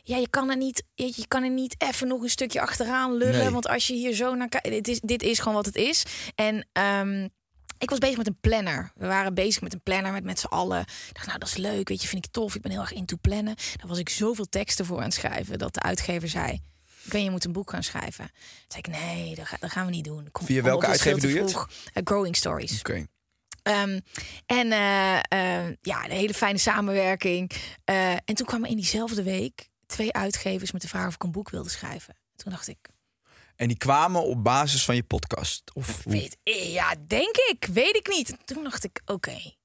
[0.07, 3.37] Ja, je kan er niet, je, kan er niet even nog een stukje achteraan lullen.
[3.39, 3.49] Nee.
[3.49, 6.03] Want als je hier zo naar kijkt, dit is, dit is gewoon wat het is.
[6.35, 7.27] En ehm,
[7.77, 8.91] ik was bezig met een planner.
[8.95, 10.79] We waren bezig met een planner met, met z'n allen.
[10.81, 11.89] Ik dacht, nou, dat is leuk.
[11.89, 12.55] Weet je, vind ik tof.
[12.55, 13.55] Ik ben heel erg into plannen.
[13.75, 16.61] Daar was ik zoveel teksten voor aan het schrijven dat de uitgever zei.
[17.03, 18.25] Ik weet, je moet een boek gaan schrijven.
[18.67, 20.31] Toen zei ik, nee, dat, ga- dat gaan we niet doen.
[20.31, 21.69] Kom, Via welke het uitgever doe je vroeg.
[21.93, 22.79] Eh, Growing Stories.
[22.79, 23.05] Oké.
[23.63, 23.99] Ehm,
[24.45, 27.51] en eh, eh, ja, een hele fijne samenwerking.
[27.85, 31.49] En toen kwamen in diezelfde week twee uitgevers met de vraag of ik een boek
[31.49, 32.15] wilde schrijven.
[32.35, 32.89] Toen dacht ik,
[33.55, 35.71] En die kwamen op basis van je podcast?
[35.73, 38.37] Of weet, ja, denk ik, weet ik niet.
[38.45, 39.55] Toen dacht ik, oké.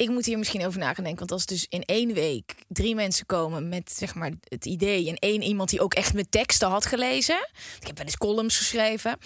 [0.00, 1.18] Ik moet hier misschien over na gaan denken.
[1.18, 5.08] Want als dus in één week drie mensen komen met zeg maar het idee.
[5.08, 7.48] En één iemand die ook echt met teksten had gelezen.
[7.80, 9.18] Ik heb wel eens columns geschreven.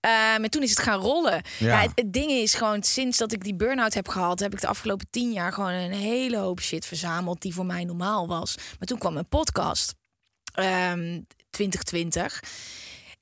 [0.00, 1.42] Maar toen is het gaan rollen.
[1.58, 1.66] Ja.
[1.66, 1.80] Ja.
[1.80, 4.66] het, het ding is gewoon, sinds dat ik die burn-out heb gehad, heb ik de
[4.66, 8.54] afgelopen tien jaar gewoon een hele hoop shit verzameld die voor mij normaal was.
[8.56, 9.94] Maar toen kwam een podcast.
[10.52, 11.20] ehm
[11.50, 12.42] 2020.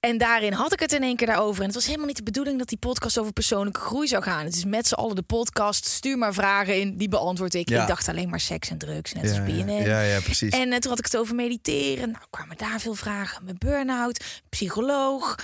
[0.00, 1.60] En daarin had ik het in één keer daarover.
[1.60, 4.44] En het was helemaal niet de bedoeling dat die podcast over persoonlijke groei zou gaan.
[4.44, 5.84] Het is met z'n allen de podcast.
[5.86, 7.68] Stuur maar vragen in, die beantwoord ik.
[7.68, 7.82] Ja.
[7.82, 9.72] Ik dacht alleen maar seks en drugs, net als BNN.
[9.72, 10.52] ja, ja, precies.
[10.52, 12.10] En eh, toen had ik het over mediteren.
[12.10, 13.44] Nou, kwamen daar veel vragen.
[13.44, 15.34] Mijn burn-out, psycholoog.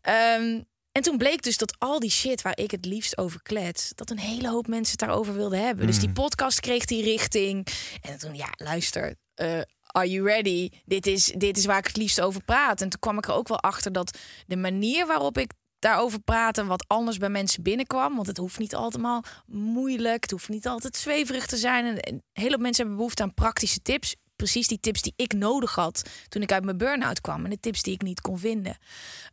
[0.00, 0.60] Ehm,
[0.92, 4.10] en toen bleek dus dat al die shit waar ik het liefst over klets, dat
[4.10, 5.86] een hele hoop mensen het daarover wilden hebben.
[5.86, 7.66] Dus die podcast kreeg die richting.
[8.02, 9.60] En toen, ja, luister, eh,
[9.96, 10.68] are you ready?
[10.84, 12.80] Dit is, dit is waar ik het liefst over praat.
[12.80, 16.58] En toen kwam ik er ook wel achter dat de manier waarop ik daarover praat
[16.58, 18.14] en wat anders bij mensen binnenkwam.
[18.14, 20.22] Want het hoeft niet allemaal moeilijk.
[20.22, 21.84] Het hoeft niet altijd zweverig te zijn.
[21.86, 24.14] En, en een hele hoop mensen hebben behoefte aan praktische tips.
[24.36, 27.44] Precies die tips die ik nodig had toen ik uit mijn burn-out kwam.
[27.44, 28.76] En de tips die ik niet kon vinden.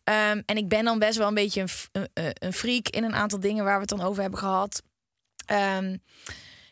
[0.03, 3.03] Ehm, en ik ben dan best wel een beetje een, een, een- een freak in
[3.03, 4.81] een aantal dingen waar we het dan over hebben gehad.
[5.45, 5.97] Ehm,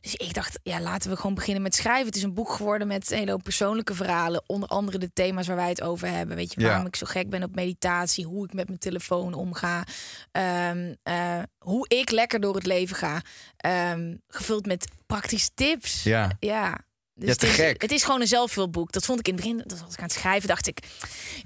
[0.02, 2.06] dus ik dacht, ja, laten we gewoon beginnen met schrijven.
[2.06, 4.44] Het is een boek geworden met een hele hoop persoonlijke verhalen.
[4.46, 6.36] Onder andere de thema's waar wij het over hebben.
[6.36, 6.68] Weet je, Ja.
[6.68, 8.26] waarom ik zo gek ben op meditatie.
[8.26, 9.84] Hoe ik met mijn telefoon omga.
[10.32, 13.22] ehm, eh, hoe ik lekker door het leven ga.
[13.58, 16.04] Ehm, gevuld met praktische tips.
[16.04, 16.32] Ja.
[16.40, 16.78] Ja.
[17.22, 17.82] Dus Ja, te het, is, gek.
[17.82, 18.92] het is gewoon een zelfhulpboek.
[18.92, 20.80] Dat vond ik in het begin, dat als ik aan het schrijven, dacht ik...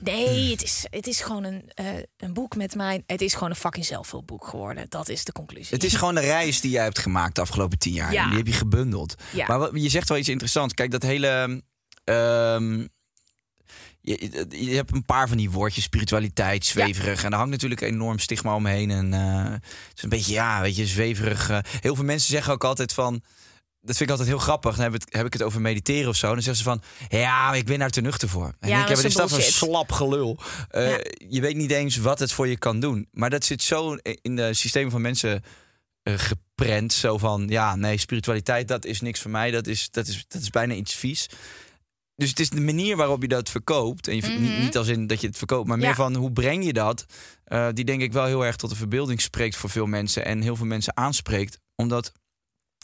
[0.01, 1.85] Nee, het is, het is gewoon een, eh,
[2.17, 3.03] een boek met mijn...
[3.05, 4.85] Het is gewoon een fucking zelfhulpboek geworden.
[4.89, 5.73] Dat is de conclusie.
[5.75, 8.11] Het is gewoon de reis die jij hebt gemaakt de afgelopen tien jaar.
[8.13, 8.23] Ja.
[8.23, 9.15] En die heb je gebundeld.
[9.33, 9.47] Ja.
[9.47, 10.73] Maar wat- je zegt wel iets interessants.
[10.73, 11.61] Kijk, dat hele...
[12.03, 12.85] ehm,
[14.01, 17.23] je, je hebt een paar van die woordjes, spiritualiteit, zweverig.
[17.23, 18.91] En daar hangt natuurlijk een enorm stigma omheen.
[18.91, 19.63] En eh, het
[19.97, 21.49] is een beetje, ja, weet je, zweverig.
[21.49, 21.57] eh.
[21.81, 23.21] heel veel mensen zeggen ook altijd van...
[23.85, 24.75] Dat vind ik altijd heel grappig.
[24.75, 26.27] Dan heb, ik het, heb ik het over mediteren of zo.
[26.33, 26.81] Dan zeggen ze van,
[27.19, 28.53] ja, ik ben daar te nuchter voor.
[28.59, 30.37] En Ja, ik heb is is dat een slap gelul.
[30.69, 30.97] Eh, Ja.
[31.27, 33.07] Je weet niet eens wat het voor je kan doen.
[33.11, 35.43] Maar dat zit zo in de systeem van mensen
[36.03, 36.93] eh, geprent.
[36.93, 39.51] Zo van, ja, nee, spiritualiteit, dat is niks voor mij.
[39.51, 41.29] Dat is, dat is, dat is bijna iets vies.
[42.15, 44.07] Dus het is de manier waarop je dat verkoopt.
[44.07, 45.95] En je, niet, niet als in dat je het verkoopt, maar meer Mhm.
[45.97, 47.05] Van hoe breng je dat?
[47.43, 50.25] Eh, die denk ik wel heel erg tot de verbeelding spreekt voor veel mensen.
[50.25, 51.59] En heel veel mensen aanspreekt.
[51.75, 52.11] Omdat,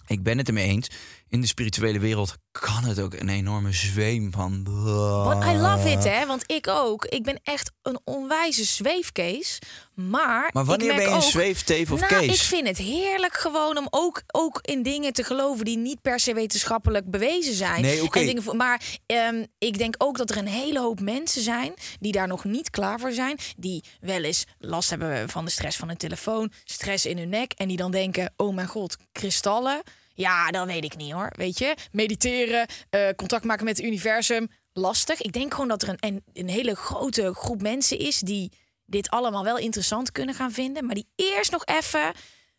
[0.07, 0.89] ik ben het ermee eens,
[1.31, 4.63] in de spirituele wereld kan het ook een enorme zweem van...
[4.63, 6.25] But I love it, hè?
[6.25, 7.05] Want ik ook.
[7.05, 9.59] Ik ben echt een onwijze zweefkees.
[9.95, 12.35] Maar, Maar wanneer ben je een zweefteef of nou, kees?
[12.35, 16.19] ik vind het heerlijk gewoon om ook, ook in dingen te geloven die niet per
[16.19, 17.81] se wetenschappelijk bewezen zijn.
[17.81, 18.19] Nee, oké.
[18.19, 21.73] En dingen voor- maar ehm, ik denk ook dat er een hele hoop mensen zijn
[21.99, 23.37] die daar nog niet klaar voor zijn.
[23.57, 27.51] Die wel eens last hebben van de stress van hun telefoon, stress in hun nek.
[27.53, 29.81] En die dan denken: oh mijn god, kristallen.
[30.21, 31.31] Ja, dat weet ik niet hoor.
[31.35, 35.21] Weet je, mediteren, eh, contact maken met het universum, lastig.
[35.21, 38.51] Ik denk gewoon dat er een, een, een hele grote groep mensen is die
[38.85, 42.13] dit allemaal wel interessant kunnen gaan vinden, maar die eerst nog even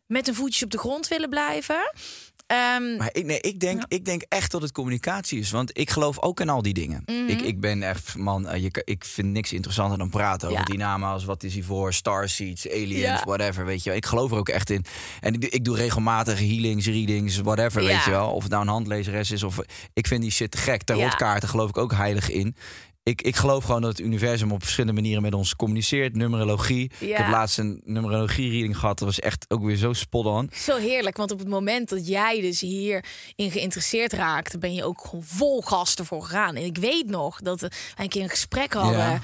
[0.07, 1.93] met hun voetjes op de grond willen blijven.
[2.53, 5.50] Ehm, Maar ik, nee, ik, denk, ik denk echt dat het communicatie is.
[5.50, 7.03] Want ik geloof ook in al die dingen.
[7.07, 7.26] Mhm.
[7.28, 10.64] ik, ik ben echt, man, eh, je, ik vind niks interessanter dan praten over Ja.
[10.64, 13.22] die als wat is hij voor, starseeds, aliens, Ja.
[13.24, 13.98] whatever, weet je wel.
[13.98, 14.84] Ik geloof er ook echt in.
[15.20, 18.30] En ik, doe- ik doe regelmatig healings, readings, whatever, weet je wel.
[18.32, 19.59] Of het nou een handlezeres is of...
[19.92, 20.82] Ik vind die shit gek.
[20.82, 22.57] Tarotkaarten geloof ik ook heilig in.
[23.05, 26.16] Ik, ik geloof gewoon dat het universum op verschillende manieren met ons communiceert.
[26.16, 26.90] Numerologie.
[26.98, 28.98] Ik heb laatst een numerologie-reading gehad.
[28.98, 30.50] Dat was echt ook weer zo spot on.
[30.55, 33.03] Zo heerlijk, want op het moment dat jij dus hierin
[33.50, 36.57] geïnteresseerd raakt, ben je ook gewoon vol gas ervoor gegaan.
[36.57, 38.98] En ik weet nog dat we een keer een gesprek hadden.
[38.98, 39.20] Ja.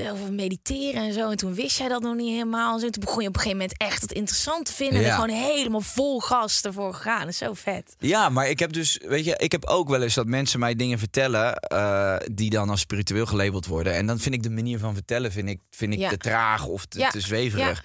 [0.00, 1.30] Over mediteren en zo.
[1.30, 2.74] En toen wist jij dat nog niet helemaal.
[2.80, 5.00] En toen begon je op een gegeven moment echt het interessant te vinden.
[5.00, 5.06] Ja.
[5.08, 7.20] En gewoon helemaal vol gas ervoor gegaan.
[7.20, 7.94] Dat is zo vet.
[7.98, 10.74] Ja, maar ik heb dus, weet je, ik heb ook wel eens dat mensen mij
[10.74, 13.94] dingen vertellen eh, die dan als spiritueel gelabeld worden.
[13.94, 16.08] En dan vind ik de manier van vertellen vind ik, vind ik Ja.
[16.08, 17.10] te traag of te, Ja.
[17.10, 17.84] te zweverig.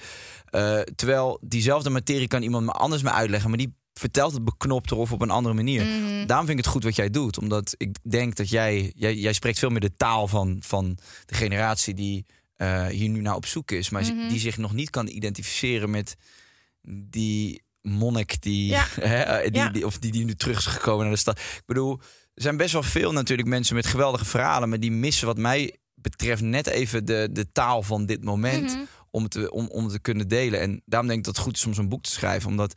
[0.50, 4.98] Eh, terwijl diezelfde materie kan iemand me anders me uitleggen, maar die vertelt het beknopter
[4.98, 5.86] of op een andere manier.
[5.86, 6.26] Mhm.
[6.26, 9.34] Daarom vind ik het goed wat jij doet, omdat ik denk dat jij, jij, jij
[9.34, 12.26] spreekt veel meer de taal van, van de generatie die
[12.56, 14.28] eh, hier nu naar op zoek is, maar Mhm.
[14.30, 16.16] die zich nog niet kan identificeren met
[16.88, 18.86] die monnik die, Ja.
[19.00, 19.70] hè, die, Ja.
[19.70, 21.40] die- of die, die nu terug is gekomen naar de stad.
[21.40, 22.00] Ik bedoel,
[22.34, 25.78] er zijn best wel veel natuurlijk mensen met geweldige verhalen, maar die missen wat mij
[25.94, 28.82] betreft net even de, de taal van dit moment Mhm.
[29.12, 30.60] om, het te, om, om te kunnen delen.
[30.60, 32.74] En daarom denk ik dat het goed is om zo'n boek te schrijven, omdat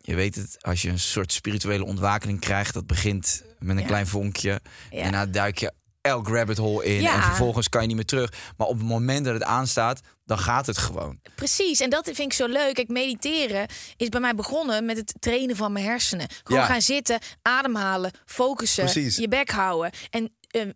[0.00, 3.88] je weet het, als je een soort spirituele ontwakening krijgt, dat begint met een Ja.
[3.88, 4.60] klein vonkje.
[4.90, 5.02] Ja.
[5.02, 7.14] En dan duik je elk rabbit hole in Ja.
[7.14, 8.32] en vervolgens kan je niet meer terug.
[8.56, 11.20] Maar op het moment dat het aanstaat, dan gaat het gewoon.
[11.34, 12.74] Precies, en dat vind ik zo leuk.
[12.74, 16.26] Kijk, mediteren is bij mij begonnen met het trainen van mijn hersenen.
[16.44, 16.66] Gewoon Ja.
[16.66, 19.16] gaan zitten, ademhalen, focussen, Precies.
[19.16, 19.90] je bek houden.
[20.10, 20.70] En ehm,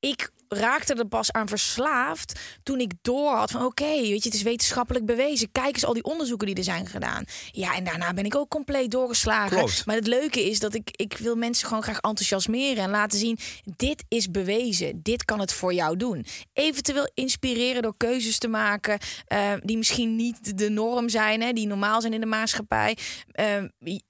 [0.00, 4.34] ik raakte er pas aan verslaafd toen ik door had van oké, weet je, het
[4.34, 5.52] is wetenschappelijk bewezen.
[5.52, 7.24] Kijk eens al die onderzoeken die er zijn gedaan.
[7.50, 9.56] Ja, en daarna ben ik ook compleet doorgeslagen.
[9.56, 9.86] Klopt.
[9.86, 13.38] Maar het leuke is dat ik, ik wil mensen gewoon graag enthousiasmeren en laten zien,
[13.76, 15.00] dit is bewezen.
[15.02, 16.26] Dit kan het voor jou doen.
[16.52, 21.66] Eventueel inspireren door keuzes te maken eh, die misschien niet de norm zijn, hè, die
[21.66, 22.96] normaal zijn in de maatschappij.
[23.32, 23.62] Eh,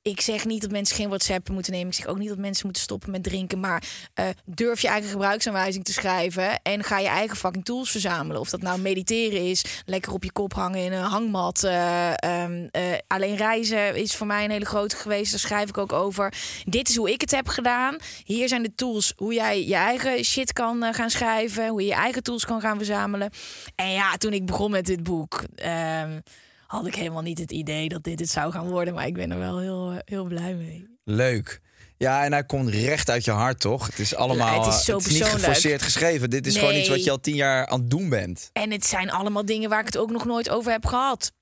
[0.02, 1.88] ik zeg niet dat mensen geen WhatsApp moeten nemen.
[1.88, 3.60] Ik zeg ook niet dat mensen moeten stoppen met drinken.
[3.60, 3.82] Maar
[4.14, 8.40] eh, durf je eigen gebruiksaanwijzing te schrijven en ga je eigen fucking tools verzamelen.
[8.40, 11.62] Of dat nou mediteren is, lekker op je kop hangen in een hangmat.
[11.64, 15.30] eh, ehm, eh, alleen reizen is voor mij een hele grote geweest.
[15.30, 16.34] Daar schrijf ik ook over.
[16.64, 17.96] Dit is hoe ik het heb gedaan.
[18.24, 21.68] Hier zijn de tools hoe jij je eigen shit kan eh, gaan schrijven.
[21.68, 23.30] Hoe je je eigen tools kan gaan verzamelen.
[23.74, 25.44] En ja, toen ik begon met dit boek...
[25.54, 26.20] ehm,
[26.66, 28.94] had ik helemaal niet het idee dat dit het zou gaan worden.
[28.94, 30.86] Maar ik ben er wel heel, heel blij mee.
[31.04, 31.60] Leuk.
[32.04, 33.86] Ja, en hij komt recht uit je hart, toch?
[33.86, 34.64] Het is allemaal.
[34.64, 36.30] Het is zo niet geforceerd geschreven.
[36.30, 38.50] Dit is gewoon iets wat je al tien jaar aan het doen bent.
[38.52, 41.32] En het zijn allemaal dingen waar ik het ook nog nooit over heb gehad.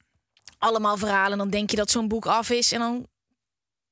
[0.58, 1.38] Allemaal verhalen.
[1.38, 2.72] Dan denk je dat zo'n boek af is.
[2.72, 3.06] En dan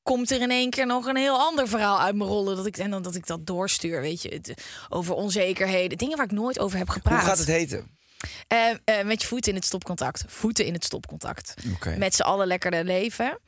[0.02, 2.56] komt er in één keer nog een heel ander verhaal uit mijn rollen.
[2.56, 4.28] Dat ik, en dan dat ik dat doorstuur, weet je.
[4.28, 4.54] Het,
[4.88, 5.98] over onzekerheden.
[5.98, 7.20] Dingen waar ik nooit over heb gepraat.
[7.20, 7.98] Hoe gaat het heten?
[8.46, 10.24] Eh, eh, met je voeten in het stopcontact.
[10.26, 11.54] Voeten in het stopcontact.
[11.96, 13.38] Met z'n allen lekker leven.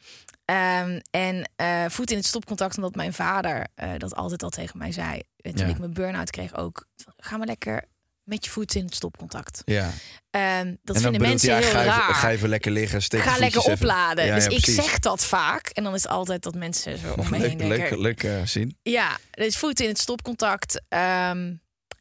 [0.44, 4.78] Ehm, en eh voeten in het stopcontact, omdat mijn vader eh, dat altijd al tegen
[4.78, 5.22] mij zei.
[5.36, 5.72] En toen Ja.
[5.72, 6.86] ik mijn burn-out kreeg ook.
[7.16, 7.90] Ga maar lekker
[8.22, 9.62] met je voeten in het stopcontact.
[9.64, 9.90] Ja.
[10.30, 12.14] Ehm, dat vinden mensen hij, heel ga even, raar.
[12.14, 14.24] Ga even lekker liggen, steek Ga lekker opladen.
[14.26, 14.84] Ja, dus ja, ik precies.
[14.84, 15.68] zeg dat vaak.
[15.68, 18.00] En dan is het altijd dat mensen zo om me heen denken.
[18.00, 18.78] leuk eh, zien.
[18.82, 20.82] Ja, dus voeten in het stopcontact.
[20.88, 21.54] Ehm,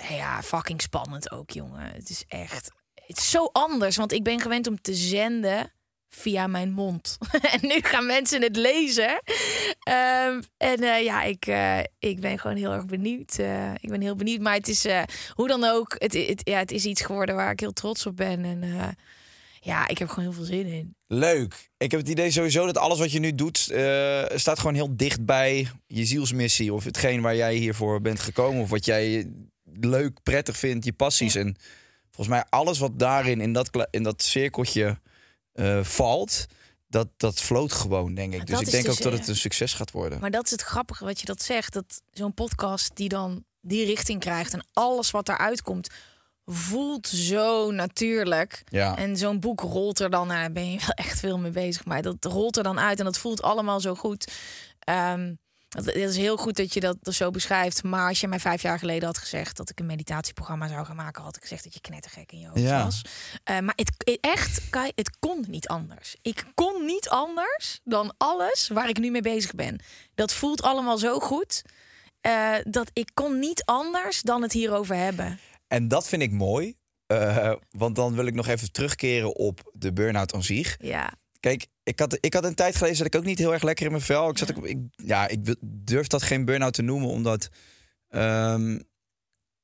[0.10, 1.92] ja, fucking spannend ook, jongen.
[1.94, 2.72] Het is echt...
[2.94, 5.72] Het is zo anders, want ik ben gewend om te zenden
[6.16, 7.18] via mijn mond.
[7.54, 9.22] en nu gaan mensen het lezen.
[9.80, 13.38] Ehm, en eh, ja, ik, eh, ik ben gewoon heel erg benieuwd.
[13.38, 14.86] Eh, ik ben heel benieuwd, maar het is
[15.34, 15.96] hoe dan ook.
[15.98, 18.46] Het, het, ja, het is iets geworden waar ik heel trots op ben.
[18.46, 18.96] En
[19.60, 20.96] ja, ik heb gewoon heel veel zin in.
[21.08, 21.70] Leuk.
[21.78, 23.58] Ik heb het idee sowieso dat alles wat je nu doet...
[24.36, 26.74] staat gewoon heel dicht bij je zielsmissie...
[26.74, 28.62] of hetgeen waar jij hiervoor bent gekomen...
[28.62, 29.32] of wat jij
[29.74, 31.36] leuk, prettig vindt, je passies.
[31.36, 31.56] En
[32.12, 34.98] volgens mij alles wat daarin, in dat, in dat cirkeltje
[35.54, 36.46] eh, valt...
[36.88, 38.38] Dat, dat floot gewoon, denk ik.
[38.38, 40.20] Maar Dus ik denk dus, ook dat eh, het een succes gaat worden.
[40.20, 41.74] Maar dat is het grappige wat je dat zegt.
[41.74, 45.90] Dat zo'n podcast die dan die richting krijgt en alles wat eruit komt
[46.46, 48.64] voelt zo natuurlijk.
[48.66, 48.98] Ja.
[48.98, 51.86] En zo'n boek rolt er dan, nou, daar ben je wel echt veel mee bezig,
[51.86, 54.32] maar dat rolt er dan uit en dat voelt allemaal zo goed.
[54.80, 55.34] Ehm,
[55.76, 57.84] het is heel goed dat je dat zo beschrijft.
[57.84, 60.96] Maar als je mij vijf jaar geleden had gezegd dat ik een meditatieprogramma zou gaan
[60.96, 62.84] maken, had ik gezegd dat je knettergek in je hoofd Ja.
[62.84, 63.02] was.
[63.44, 66.16] Eh, maar het, echt, Kai, het kon niet anders.
[66.22, 69.82] Ik kon niet anders dan alles waar ik nu mee bezig ben.
[70.16, 71.62] Dat voelt allemaal zo goed.
[72.22, 75.40] eh, dat ik kon niet anders dan het hierover hebben.
[75.68, 76.76] En dat vind ik mooi.
[77.08, 80.76] eh, want dan wil ik nog even terugkeren op de burn-out aan zich.
[80.80, 83.64] Ja, Kijk, ik had, ik had een tijd geleden dat ik ook niet heel erg
[83.64, 84.30] lekker in mijn vel.
[84.30, 87.50] Ik, zat ook, ik, ja, ik durf dat geen burn-out te noemen, omdat
[88.10, 88.80] ehm,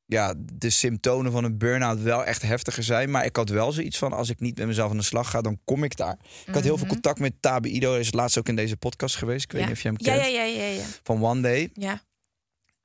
[0.05, 3.11] ja, de symptomen van een burn-out wel echt heftiger zijn.
[3.11, 5.41] Maar ik had wel zoiets van, als ik niet met mezelf aan de slag ga,
[5.41, 6.17] dan kom ik daar.
[6.45, 7.91] Ik had heel veel contact met Tabe Ido.
[7.91, 9.43] Hij is het laatst ook in deze podcast geweest.
[9.43, 9.67] Ik weet ja.
[9.67, 10.33] niet of je hem ja, kent.
[10.33, 10.83] ja, ja, ja, ja.
[11.03, 11.69] Van One Day.
[11.73, 12.01] ja.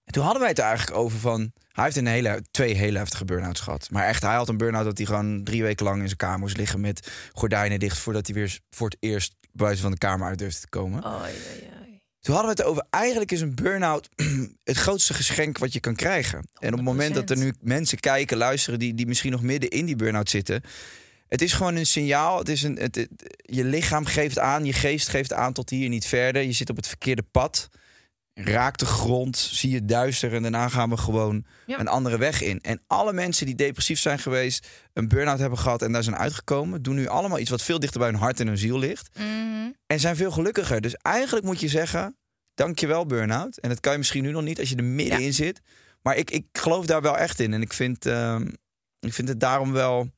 [0.04, 1.52] En toen hadden wij het er eigenlijk over van...
[1.72, 3.88] Hij heeft een hele, twee hele heftige burn-outs gehad.
[3.90, 6.38] Maar echt, hij had een burn-out dat hij gewoon drie weken lang in zijn kamer
[6.38, 6.80] moest liggen...
[6.80, 10.60] met gordijnen dicht voordat hij weer voor het eerst buiten van de kamer uit durfde
[10.60, 11.06] te komen.
[11.06, 12.00] Oei, oei, oei.
[12.20, 14.08] Toen hadden we het over, eigenlijk is een burn-out
[14.64, 16.38] het grootste geschenk wat je kan krijgen.
[16.58, 19.70] En op het moment dat er nu mensen kijken, luisteren, die, die misschien nog midden
[19.70, 20.62] in die burn-out zitten.
[21.28, 22.38] Het is gewoon een signaal.
[22.38, 25.88] Het is een, het, het- je lichaam geeft aan, je geest geeft aan tot hier
[25.88, 26.42] niet verder.
[26.42, 27.68] Je zit op het verkeerde pad.
[28.34, 31.78] Raak de grond, zie je duister en daarna gaan we gewoon Ja.
[31.80, 32.60] een andere weg in.
[32.60, 36.82] En alle mensen die depressief zijn geweest, een burn-out hebben gehad en daar zijn uitgekomen,
[36.82, 39.08] doen nu allemaal iets wat veel dichter bij hun hart en hun ziel ligt.
[39.18, 39.70] Mhm.
[39.86, 40.80] En zijn veel gelukkiger.
[40.80, 42.16] Dus eigenlijk moet je zeggen,
[42.54, 43.56] dankjewel burn-out.
[43.56, 45.60] En dat kan je misschien nu nog niet als je er middenin zit.
[46.02, 47.52] Maar ik, ik geloof daar wel echt in.
[47.52, 48.46] En ik vind, ehm,
[49.00, 50.10] ik vind het daarom wel...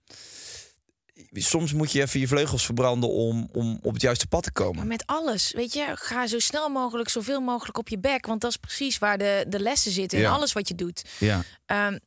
[1.43, 4.65] Soms moet je even je vleugels verbranden om, om op het juiste pad te Maar
[4.65, 4.87] komen.
[4.87, 8.27] met alles, weet je, ga zo snel mogelijk, zoveel mogelijk op je bek.
[8.27, 10.31] Want dat is precies waar de, de lessen zitten in Ja.
[10.31, 11.05] alles wat je doet.
[11.19, 11.43] Ja.
[11.67, 11.99] Ehm,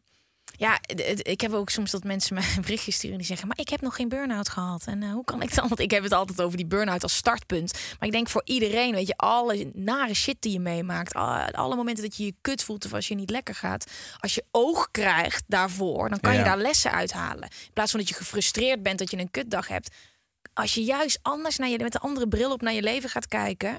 [0.58, 0.80] ja,
[1.18, 3.48] ik heb ook soms dat mensen mij een berichtje sturen die zeggen...
[3.48, 4.84] maar ik heb nog geen burn-out gehad.
[4.86, 5.68] En eh, hoe kan ik dan?
[5.68, 7.74] Want ik heb het altijd over die burn-out als startpunt.
[7.74, 11.14] Maar ik denk voor iedereen, weet je, alle nare shit die je meemaakt...
[11.14, 13.92] alle, alle momenten dat je je kut voelt of als je niet lekker gaat...
[14.20, 16.40] als je oog krijgt daarvoor, dan kan Ja.
[16.40, 17.44] je daar lessen uithalen.
[17.66, 19.96] In plaats van dat je gefrustreerd bent dat je een kutdag hebt...
[20.54, 23.28] Als je juist anders naar je, met een andere bril op naar je leven gaat
[23.28, 23.70] kijken,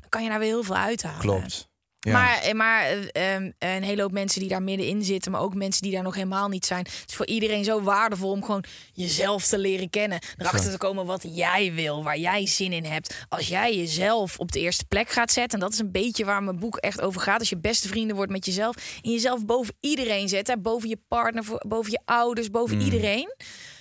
[0.00, 1.20] dan kan je daar weer heel veel uithalen.
[1.20, 1.67] Klopt.
[2.00, 2.12] Ja.
[2.12, 5.54] Maar, eh, maar eh, ehm, een hele hoop mensen die daar middenin zitten, maar ook
[5.54, 6.84] mensen die daar nog helemaal niet zijn.
[6.84, 10.18] Het is voor iedereen zo waardevol om gewoon jezelf te leren kennen.
[10.36, 13.26] Erachter te komen wat jij wil, waar jij zin in hebt.
[13.28, 16.42] Als jij jezelf op de eerste plek gaat zetten, en dat is een beetje waar
[16.42, 17.38] mijn boek echt over gaat.
[17.38, 21.00] Als je beste vrienden wordt met jezelf en jezelf boven iedereen zet, hè, boven je
[21.08, 23.34] partner, boven je ouders, boven iedereen,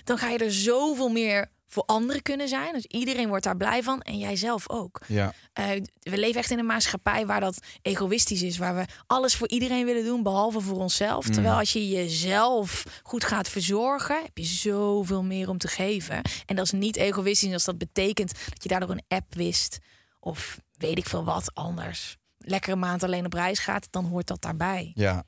[0.04, 2.74] dan ga je er zoveel meer voor anderen kunnen zijn.
[2.74, 5.02] Dus iedereen wordt daar blij van en jij zelf ook.
[5.08, 5.34] ja.
[5.54, 8.58] Eh, we leven echt in een maatschappij waar dat egoïstisch is.
[8.58, 11.30] Waar we alles voor iedereen willen doen, behalve voor onszelf.
[11.30, 16.22] Terwijl als je jezelf goed gaat verzorgen, heb je zoveel meer om te geven.
[16.46, 19.78] En dat is niet egoïstisch als dat betekent dat je daardoor een app wist.
[20.20, 22.18] Of weet ik veel wat anders.
[22.38, 24.92] Lekkere maand alleen op reis gaat, dan hoort dat daarbij.
[24.96, 25.24] ja.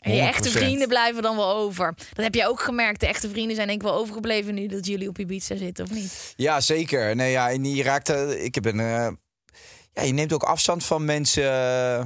[0.00, 0.52] En je echte 100%.
[0.52, 1.94] vrienden blijven dan wel over.
[2.12, 3.00] Dat heb jij ook gemerkt.
[3.00, 5.90] De echte vrienden zijn denk ik wel overgebleven nu dat jullie op Ibiza zitten, of
[5.90, 6.32] niet?
[6.36, 7.16] Ja, zeker.
[7.16, 8.08] Nee, ja, en je raakt.
[8.08, 8.80] eh, Ik heb een.
[8.80, 9.08] eh,
[9.92, 12.02] ja, je neemt ook afstand van mensen eh,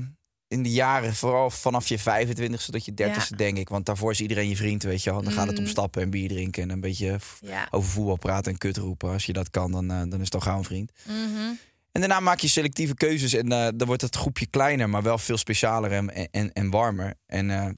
[0.48, 3.68] in de jaren, vooral vanaf je 25ste tot je 30ste, denk ik.
[3.68, 5.22] Want daarvoor is iedereen je vriend, weet je wel.
[5.22, 5.70] Dan gaat het om Mm.
[5.70, 7.68] stappen en bier drinken en een beetje Ja.
[7.70, 9.10] over voetbal praten en kut roepen.
[9.12, 10.92] Als je dat kan, dan, dan is het al gauw een vriend.
[11.06, 11.52] Mhm.
[11.94, 15.18] En daarna maak je selectieve keuzes en eh, dan wordt het groepje kleiner, maar wel
[15.18, 17.14] veel specialer en, en, warmer.
[17.26, 17.68] En eh,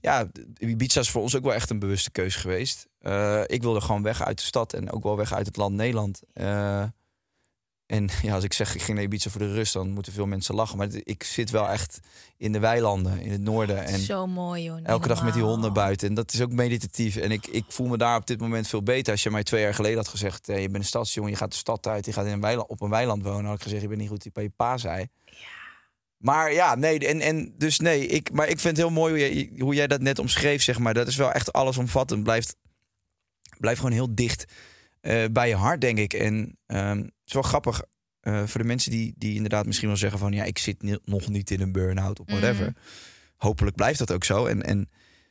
[0.00, 0.26] ja,
[0.58, 2.86] Ibiza is voor ons ook wel echt een bewuste keuze geweest.
[2.98, 5.74] Eh, ik wilde gewoon weg uit de stad en ook wel weg uit het land
[5.74, 6.22] Nederland.
[7.86, 10.26] En ja, als ik zeg ik ging naar Ibiza voor de rust, dan moeten veel
[10.26, 10.78] mensen lachen.
[10.78, 12.00] Maar ik zit wel echt
[12.36, 13.84] in de weilanden, in het noorden.
[13.84, 14.78] En Zo mooi, joh.
[14.82, 16.08] elke dag met die honden buiten.
[16.08, 17.16] En dat is ook meditatief.
[17.16, 19.12] En ik, ik voel me daar op dit moment veel beter.
[19.12, 20.48] Als je mij twee jaar geleden had gezegd...
[20.48, 22.06] eh, je bent een stadsjongen, je gaat de stad uit...
[22.06, 23.44] je gaat in een weiland, op een weiland wonen...
[23.44, 25.06] had ik gezegd, je bent niet goed die bij je pa zei.
[26.16, 29.34] Maar ja, nee, en, en dus nee, ik, maar ik vind het heel mooi hoe
[29.34, 30.94] jij, hoe jij dat net omschreef, zeg maar.
[30.94, 32.22] Dat is wel echt allesomvattend.
[32.22, 32.56] Blijft,
[33.58, 34.44] blijft gewoon heel dicht
[35.06, 36.12] eh, bij je hart, denk ik.
[36.12, 37.82] En ehm, het is wel grappig
[38.20, 40.32] eh, voor de mensen die, die inderdaad misschien wel zeggen van...
[40.32, 42.72] ja, ik zit nog niet in een burn-out of whatever.
[43.36, 44.46] Hopelijk blijft dat ook zo.
[44.46, 44.90] En, en,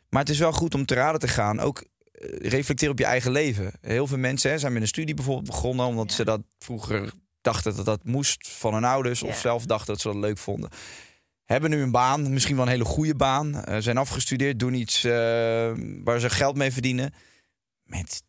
[0.10, 1.60] maar het is wel goed om te raden te gaan.
[1.60, 3.72] Ook eh, reflecteer op je eigen leven.
[3.82, 5.86] Heel veel mensen hè, zijn met een studie bijvoorbeeld begonnen...
[5.86, 7.12] omdat ze dat vroeger
[7.42, 9.24] dachten dat dat moest van hun ouders...
[9.24, 10.70] of zelf dachten dat ze dat leuk vonden.
[11.46, 13.64] Hebben nu een baan, misschien wel een hele goede baan.
[13.80, 15.02] zijn afgestudeerd, doen iets
[16.04, 17.14] waar ze geld mee verdienen.
[17.86, 18.24] Het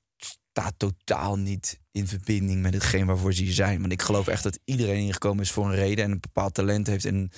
[0.57, 3.81] staat totaal niet in verbinding met hetgeen waarvoor ze hier zijn.
[3.81, 6.05] Want ik geloof echt dat iedereen hier gekomen is voor een reden...
[6.05, 7.31] en een bepaald talent heeft en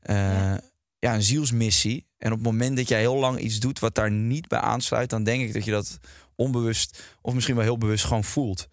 [0.00, 0.60] eh, Ja.
[0.98, 2.06] ja, een zielsmissie.
[2.16, 5.10] En op het moment dat jij heel lang iets doet wat daar niet bij aansluit,
[5.10, 5.98] dan denk ik dat je dat
[6.34, 8.68] onbewust of misschien wel heel bewust gewoon voelt.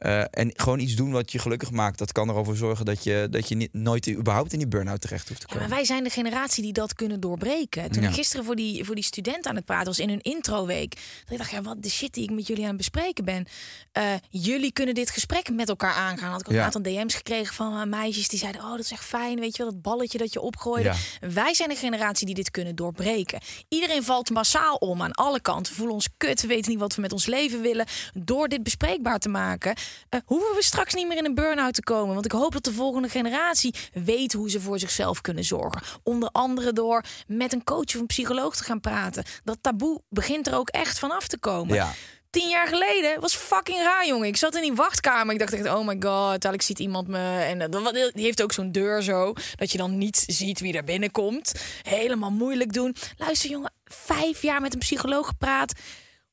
[0.00, 3.26] Eh, en gewoon iets doen wat je gelukkig maakt, dat kan ervoor zorgen dat je,
[3.30, 5.68] dat je niet, nooit überhaupt in die burn-out terecht hoeft te Ja, komen.
[5.68, 7.90] maar wij zijn de generatie die dat kunnen doorbreken.
[7.90, 8.08] Toen Ja.
[8.08, 10.94] ik gisteren voor die, voor die studenten aan het praten was in hun introweek.
[11.24, 13.46] Dat ik dacht, ja, wat de shit die ik met jullie aan het bespreken ben.
[13.92, 16.30] Eh, jullie kunnen dit gesprek met elkaar aangaan.
[16.30, 16.58] Had ik ook Ja.
[16.58, 19.40] een aantal DM's gekregen van eh, meisjes die zeiden, oh, dat is echt fijn.
[19.40, 20.92] Weet je wel, dat balletje dat je opgooide.
[21.20, 23.40] Wij zijn de generatie die dit kunnen doorbreken.
[23.68, 25.72] Iedereen valt massaal om aan alle kanten.
[25.72, 27.86] We voelen ons kut, we weten niet wat we met ons leven willen.
[28.18, 29.74] Door dit bespreekbaar te maken,
[30.08, 32.14] eh, hoeven we straks niet meer in een burn-out te komen.
[32.14, 35.82] Want ik hoop dat de volgende generatie weet hoe ze voor zichzelf kunnen zorgen.
[36.02, 39.24] Onder andere door met een coach of een psycholoog te gaan praten.
[39.44, 41.74] Dat taboe begint er ook echt vanaf te komen.
[41.74, 41.92] Ja.
[42.30, 44.28] Tien jaar geleden was fucking raar, jongen.
[44.28, 45.32] Ik zat in die wachtkamer.
[45.32, 47.40] Ik dacht echt, oh my god, dadelijk ziet iemand me.
[47.40, 50.84] En eh, die heeft ook zo'n deur zo, dat je dan niet ziet wie er
[50.84, 51.52] binnenkomt.
[51.82, 52.96] Helemaal moeilijk doen.
[53.16, 55.72] Luister, jongen, vijf jaar met een psycholoog gepraat.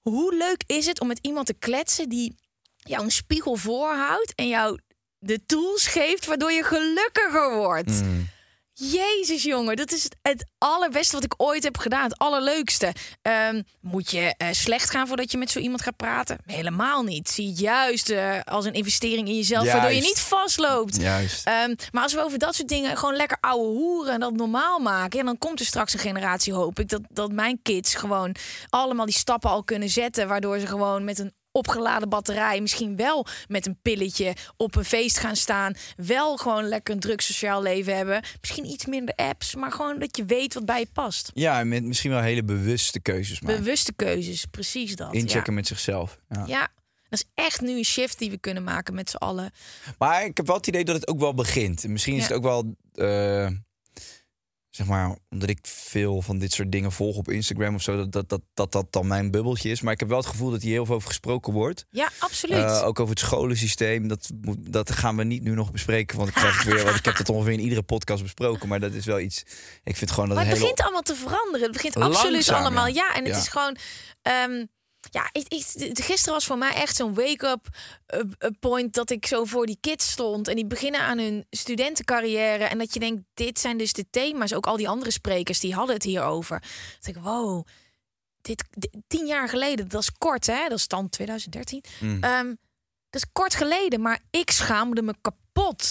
[0.01, 2.36] Hoe leuk is het om met iemand te kletsen die
[2.88, 4.80] jou een spiegel voorhoudt en jou
[5.20, 7.92] de tools geeft waardoor je gelukkiger wordt?
[8.80, 12.04] Jezus, jongen, dat is het, allerbeste wat ik ooit heb gedaan.
[12.04, 12.94] Het allerleukste.
[13.22, 16.38] Ehm, moet je eh, slecht gaan voordat je met zo iemand gaat praten?
[16.46, 17.30] Helemaal niet.
[17.30, 21.02] Zie het juist eh, als een investering in jezelf, waardoor je niet vastloopt.
[21.02, 21.46] Juist.
[21.46, 24.80] Ehm, maar als we over dat soort dingen gewoon lekker ouwe hoeren en dat normaal
[24.80, 28.36] maken, en dan komt er straks een generatie, hoop ik, dat, dat mijn kids gewoon
[28.70, 33.26] allemaal die stappen al kunnen zetten, waardoor ze gewoon met een opgeladen batterij, misschien wel
[33.47, 37.95] met een pilletje op een feest gaan staan, wel gewoon lekker een druk sociaal leven
[37.95, 41.32] hebben, misschien iets minder apps, maar gewoon dat je weet wat bij je past.
[41.34, 43.60] Ja, met misschien wel hele bewuste keuzes maken.
[43.60, 45.14] Bewuste keuzes, precies dat.
[45.14, 45.58] Inchecken ja.
[45.58, 46.20] met zichzelf.
[46.30, 46.43] Ja.
[46.47, 46.68] Ja,
[47.10, 49.51] dat is echt nu een shift die we kunnen maken met z'n allen.
[49.97, 51.84] Maar ik heb wel het idee dat het ook wel begint.
[51.84, 53.49] En Misschien is het ook wel, eh,
[54.78, 58.12] zeg maar, omdat ik veel van dit soort dingen volg op Instagram of zo, dat
[58.12, 59.82] dat, dat, dat dat dan mijn bubbeltje is.
[59.82, 61.86] Maar ik heb wel het gevoel dat hier heel veel over gesproken wordt.
[61.90, 62.58] Ja, absoluut.
[62.58, 64.08] Eh, ook over het scholensysteem.
[64.08, 66.18] Dat, moet- dat gaan we niet nu nog bespreken.
[66.18, 68.68] Want ik, krijg het weer, want ik heb dat ongeveer in iedere podcast besproken.
[68.68, 69.44] Maar dat is wel iets.
[69.84, 70.66] Ik vind gewoon dat Maar het hele.
[70.70, 71.62] begint allemaal te veranderen.
[71.62, 72.88] Het begint absoluut Langzaam, allemaal.
[72.88, 72.94] ja.
[72.94, 73.40] Ja, en het Ja.
[73.40, 73.78] is gewoon.
[74.22, 74.66] ehm,
[75.12, 75.64] ja, ik, ik,
[76.04, 77.68] gisteren was voor mij echt zo'n wake-up
[78.06, 81.45] eh, eh, point dat ik zo voor die kids stond en die beginnen aan hun
[81.50, 84.54] studentencarrière en dat je denkt, dit zijn dus de thema's.
[84.54, 86.64] Ook al die andere sprekers die hadden het hierover.
[87.00, 87.66] Dat ik, wow,
[88.41, 90.68] dit, dit- tien jaar geleden, dat is kort, hè?
[90.68, 91.84] Dat is dan 2013.
[92.00, 92.24] Mm.
[92.24, 92.48] Ehm,
[93.10, 95.45] dat is kort geleden, maar ik schaamde me kapot.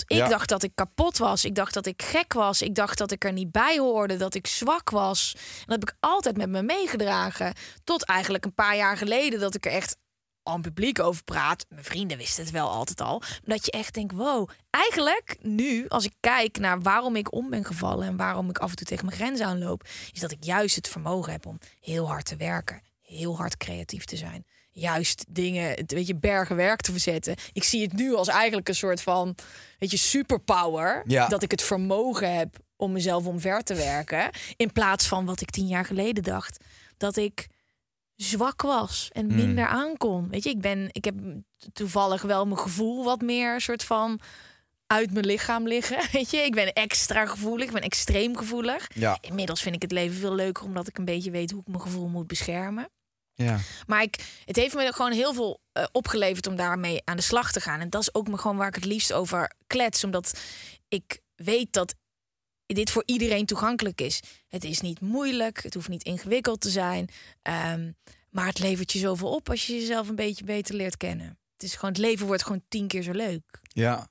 [0.07, 0.29] Ik Ja.
[0.29, 1.45] dacht dat ik kapot was.
[1.45, 2.63] Ik dacht dat ik gek was.
[2.63, 5.33] Ik dacht dat ik er niet bij hoorde, dat ik zwak was.
[5.37, 7.55] En dat heb ik altijd met me meegedragen.
[7.85, 9.97] Tot eigenlijk een paar jaar geleden dat ik er echt
[10.43, 11.67] aan publiek over praat.
[11.69, 13.23] Mijn vrienden wisten het wel altijd al.
[13.45, 14.49] Dat je echt denkt, wow.
[14.71, 18.07] Eigenlijk nu, als ik kijk naar waarom ik om ben gevallen...
[18.07, 19.83] en waarom ik af en toe tegen mijn grens aanloop...
[20.13, 22.83] is dat ik juist het vermogen heb om heel hard te werken.
[23.03, 24.47] Heel hard creatief te zijn.
[24.79, 27.35] Juist dingen, weet je, bergen werk te verzetten.
[27.53, 29.35] Ik zie het nu als eigenlijk een soort van,
[29.79, 31.03] weet je, superpower.
[31.07, 31.29] Ja.
[31.29, 34.31] Dat ik het vermogen heb om mezelf omver te werken.
[34.57, 36.65] In plaats van wat ik tien jaar geleden dacht.
[36.97, 37.49] Dat ik
[38.17, 40.29] zwak was en minder aankon.
[40.29, 41.15] Weet je, ik ben, ik heb
[41.73, 44.21] toevallig wel mijn gevoel wat meer soort van
[44.87, 45.99] uit mijn lichaam liggen.
[46.13, 48.89] Weet je, ik ben extra gevoelig, ik ben extreem gevoelig.
[48.95, 49.19] Ja.
[49.21, 51.81] Inmiddels vind ik het leven veel leuker omdat ik een beetje weet hoe ik mijn
[51.81, 52.89] gevoel moet beschermen.
[53.37, 53.59] Ja.
[53.87, 57.53] Maar ik, het heeft me gewoon heel veel eh, opgeleverd om daarmee aan de slag
[57.53, 57.81] te gaan.
[57.81, 60.05] En dat is ook me gewoon waar ik het liefst over klets.
[60.05, 60.41] Omdat
[60.89, 61.95] ik weet dat
[62.67, 64.21] dit voor iedereen toegankelijk is.
[64.49, 67.09] Het is niet moeilijk, het hoeft niet ingewikkeld te zijn.
[67.43, 67.93] ehm,
[68.31, 71.27] maar het levert je zoveel op als je jezelf een beetje beter leert kennen.
[71.53, 73.61] Het, is gewoon, het leven wordt gewoon tien keer zo leuk.
[73.63, 74.09] ja.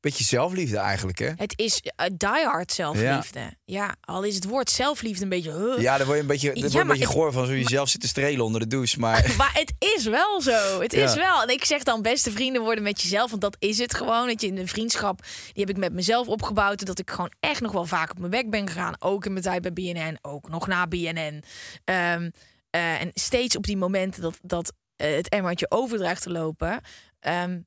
[0.00, 1.30] Beetje zelfliefde eigenlijk, hè?
[1.36, 3.40] Het is uh, die hard zelfliefde.
[3.64, 3.94] Ja.
[4.00, 5.52] al is het woord zelfliefde een beetje...
[5.52, 5.78] huh.
[5.82, 7.46] Ja, daar word je een beetje, Ja, word je een beetje het- goor van.
[7.46, 8.98] Zo jezelf zitten strelen onder de douche.
[8.98, 10.80] Maar Maar het is wel zo.
[10.80, 11.42] Het is wel.
[11.42, 13.30] En ik zeg dan beste vrienden worden met jezelf.
[13.30, 14.26] Want dat is het gewoon.
[14.26, 15.22] Dat je in een vriendschap.
[15.52, 16.86] Die heb ik met mezelf opgebouwd.
[16.86, 18.94] Dat ik gewoon echt nog wel vaak op mijn bek ben gegaan.
[18.98, 20.18] Ook in mijn tijd bij BNN.
[20.22, 21.42] Ook nog na BNN.
[21.84, 22.30] Ehm,
[22.70, 26.80] eh, en steeds op die momenten dat, dat eh, het emmertje overdreigt te lopen.
[27.20, 27.60] ehm,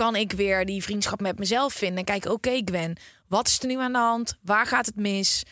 [0.00, 1.98] kan ik weer die vriendschap met mezelf vinden.
[1.98, 2.96] En kijken, oké Gwen,
[3.28, 4.38] wat is er nu aan de hand?
[4.42, 5.42] Waar gaat het mis?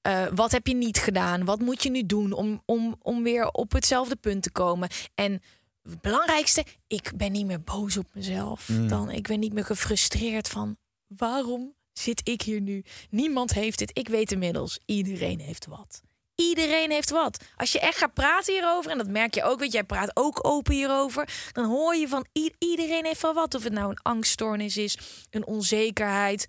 [0.00, 1.44] Eh, wat heb je niet gedaan?
[1.44, 4.88] Wat moet je nu doen om, om, om weer op hetzelfde punt te komen?
[5.14, 5.42] En
[5.82, 8.70] het belangrijkste, ik ben niet meer boos op mezelf.
[8.86, 10.76] Dan, ik ben niet meer gefrustreerd van
[11.06, 12.84] waarom zit ik hier nu?
[13.10, 13.98] Niemand heeft dit.
[13.98, 16.02] Ik weet inmiddels, iedereen heeft wat.
[16.40, 17.44] Iedereen heeft wat.
[17.56, 20.46] Als je echt gaat praten hierover, en dat merk je ook, want jij praat ook
[20.46, 22.26] open hierover, dan hoor je van
[22.58, 23.54] iedereen heeft wel wat.
[23.54, 24.98] Of het nou een angststoornis is,
[25.30, 26.46] een onzekerheid,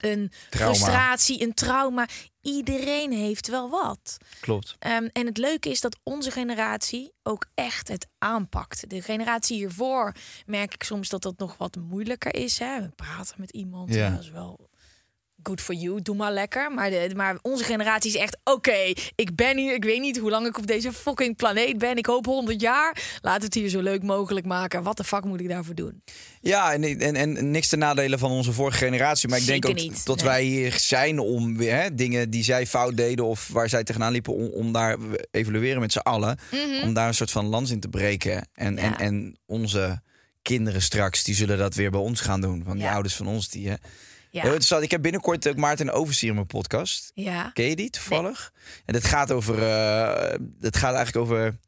[0.00, 0.74] een Trauma.
[0.74, 2.08] frustratie, een trauma.
[2.40, 4.16] Iedereen heeft wel wat.
[4.40, 4.76] klopt.
[4.78, 8.90] Ehm, en het leuke is dat onze generatie ook echt het aanpakt.
[8.90, 10.12] De generatie hiervoor
[10.46, 12.58] merk ik soms dat dat nog wat moeilijker is.
[12.58, 12.80] Hè?
[12.80, 14.04] We praten met iemand, Ja.
[14.04, 14.10] ja.
[14.10, 14.68] dat is wel
[15.42, 16.72] good for you, doe maar lekker.
[16.72, 19.74] Maar, de, maar onze generatie is echt, oké, ik ben hier.
[19.74, 21.96] Ik weet niet hoe lang ik op deze fucking planeet ben.
[21.96, 23.02] Ik hoop 100 jaar.
[23.22, 24.82] Laat het hier zo leuk mogelijk maken.
[24.82, 26.02] Wat de fuck moet ik daarvoor doen?
[26.40, 29.28] Ja, en, en, en niks te nadelen van onze vorige generatie.
[29.28, 30.24] Maar ik denk ook niet, dat nee.
[30.26, 34.12] wij hier zijn om weer hè, dingen die zij fout deden of waar zij tegenaan
[34.12, 34.96] liepen, om, om daar
[35.30, 36.38] evalueren met z'n allen.
[36.82, 38.48] Om daar een soort van lans in te breken.
[38.54, 39.02] En, en, Mhm.
[39.02, 40.00] En onze
[40.42, 42.62] kinderen straks, die zullen dat weer bij ons gaan doen.
[42.64, 42.92] Van die Ja.
[42.92, 43.68] ouders van ons die.
[43.68, 43.74] Hè.
[44.34, 44.82] Ja, Heel interessant.
[44.82, 47.10] Ik heb binnenkort ook Maarten Overzier in mijn podcast.
[47.14, 47.50] ja.
[47.50, 48.52] Ken je die toevallig?
[48.84, 49.62] En het gaat over.
[49.62, 51.58] eh, het gaat eigenlijk over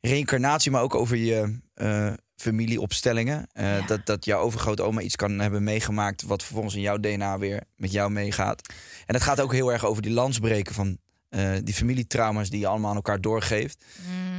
[0.00, 3.46] reïncarnatie, maar ook over je eh, familieopstellingen.
[3.52, 3.86] Eh, Ja.
[3.86, 6.22] dat, dat jouw overgrootoma iets kan hebben meegemaakt.
[6.22, 8.72] wat vervolgens in jouw DNA weer met jou meegaat.
[9.06, 12.66] En het gaat ook heel erg over die landsbreken van eh, die familietrauma's die je
[12.66, 13.84] allemaal aan elkaar doorgeeft.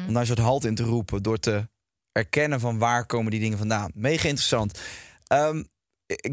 [0.07, 1.67] Om daar een soort halt in te roepen door te
[2.11, 3.91] erkennen van waar komen die dingen vandaan.
[3.93, 4.79] Mega interessant.
[5.27, 5.63] Ehm,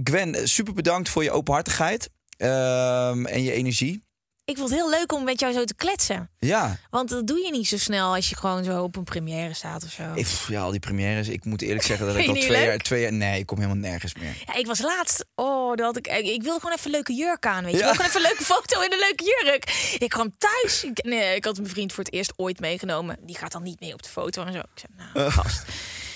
[0.05, 2.11] Gwen, super bedankt voor je openhartigheid.
[2.37, 4.05] Ehm, en je energie.
[4.45, 6.31] Ik vond het heel leuk om met jou zo te kletsen.
[6.39, 9.55] Ja, Want dat doe je niet zo snel als je gewoon zo op een première
[9.55, 10.03] staat of zo.
[10.15, 11.29] ik, ja, al die premières.
[11.29, 13.13] Ik moet eerlijk zeggen dat ik al twee jaar, twee jaar...
[13.13, 14.43] Nee, ik kom helemaal nergens meer.
[14.47, 15.25] Ja, ik was laatst.
[15.35, 16.07] Oh, dat ik.
[16.07, 17.65] Ik wilde gewoon even een leuke jurk aan.
[17.65, 17.91] Weet je, Ja.
[17.91, 19.97] ik wilde gewoon even een leuke foto in een leuke jurk.
[19.99, 20.85] Ik kwam thuis.
[20.85, 23.19] Ik, nee, ik had mijn vriend voor het eerst ooit meegenomen.
[23.23, 24.59] Die gaat dan niet mee op de foto en zo.
[24.59, 25.63] Ik zei, nou, gast.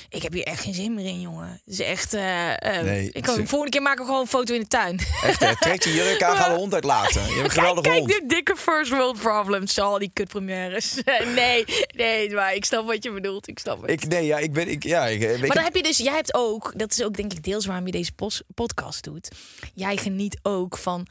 [0.08, 1.48] Ik heb hier echt geen zin meer in, jongen.
[1.64, 2.14] Het is echt.
[2.14, 4.66] eh, eh, Nee, ik kan, de volgende keer maken we gewoon een foto in de
[4.66, 4.98] tuin.
[5.22, 5.56] Echt, hè?
[5.60, 7.20] Trek je jurk aan, ga de hond uitlaten.
[7.20, 8.12] Je hebt een Kijk, geweldige kijk hond.
[8.12, 9.78] de dikke first world problems.
[9.78, 10.94] Al die kutpremières.
[11.34, 11.64] nee,
[11.96, 13.48] nee, maar ik snap wat je bedoelt.
[13.48, 13.90] Ik snap het.
[13.90, 14.68] Ik, nee, ja, ik ben...
[14.68, 17.32] Ik, ja, ik, Maar dan heb je dus, jij hebt ook, dat is ook denk
[17.32, 18.12] ik deels waarom je deze
[18.54, 19.28] podcast doet.
[19.74, 21.06] Jij geniet ook van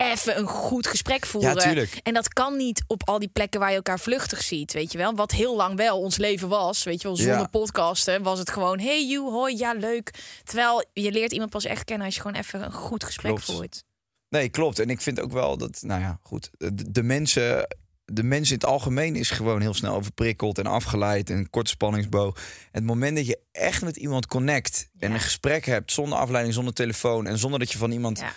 [0.00, 1.74] even een goed gesprek voeren.
[1.76, 1.84] Ja.
[2.02, 4.98] En dat kan niet op al die plekken waar je elkaar vluchtig ziet, weet je
[4.98, 5.14] wel.
[5.14, 7.16] Wat heel lang wel ons leven was, weet je wel.
[7.16, 7.46] Zonder Ja.
[7.46, 10.10] podcasten was het gewoon, hey you, hoi, ja leuk.
[10.44, 13.44] Terwijl je leert iemand pas echt kennen als je gewoon even een goed gesprek Klopt.
[13.52, 13.84] voert.
[14.28, 14.78] Nee, klopt.
[14.78, 16.50] En ik vind ook wel dat, nou ja, goed.
[16.58, 21.30] De, de mensen, de mensen in het algemeen is gewoon heel snel overprikkeld en afgeleid
[21.30, 22.36] en korte spanningsboog.
[22.72, 26.74] Het moment dat je echt met iemand connect en een gesprek hebt zonder afleiding, zonder
[26.74, 28.32] telefoon en zonder dat je van iemand Ja,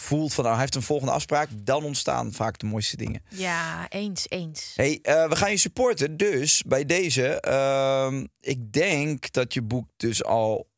[0.00, 3.22] voelt van, nou, hij heeft een volgende afspraak, dan ontstaan vaak de mooiste dingen.
[3.28, 4.72] ja eens, eens.
[4.74, 6.16] Hey, eh, we gaan je supporten.
[6.16, 10.68] Dus bij deze, ehm, ik denk dat je boek dus al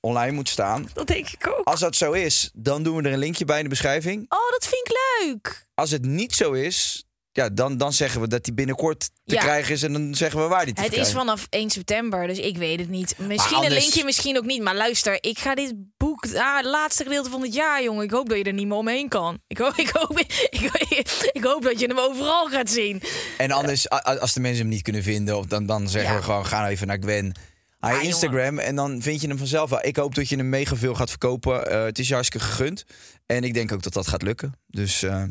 [0.00, 0.88] online moet staan.
[0.92, 1.66] Dat denk ik ook.
[1.66, 4.20] Als dat zo is, dan doen we er een linkje bij in de beschrijving.
[4.28, 5.68] Oh, dat vind ik leuk.
[5.74, 7.06] Als het niet zo is,
[7.36, 9.40] ja, dan, dan zeggen we dat die binnenkort te Ja.
[9.40, 9.82] krijgen is.
[9.82, 12.78] En dan zeggen we waar die te Het is vanaf 1 september, dus ik weet
[12.80, 13.14] het niet.
[13.18, 14.62] Misschien anders- een linkje, misschien ook niet.
[14.62, 16.26] Maar luister, ik ga dit boek...
[16.34, 18.04] Ah, het laatste gedeelte van het jaar, jongen.
[18.04, 19.38] Ik hoop dat je er niet meer omheen kan.
[19.46, 23.02] Ik hoop, ik hoop, ik, ik hoop dat je hem overal gaat zien.
[23.38, 26.18] En anders, als de mensen hem niet kunnen vinden, dan, dan zeggen Ja.
[26.18, 27.32] we gewoon, ga nou even naar Gwen.
[27.78, 28.06] Haar jongen.
[28.08, 29.84] Instagram en dan vind je hem vanzelf wel.
[29.84, 31.70] Ik hoop dat je hem mega veel gaat verkopen.
[31.70, 32.84] Eh, het is je hartstikke gegund.
[33.26, 34.52] En ik denk ook dat dat gaat lukken.
[34.66, 35.22] Dus eh,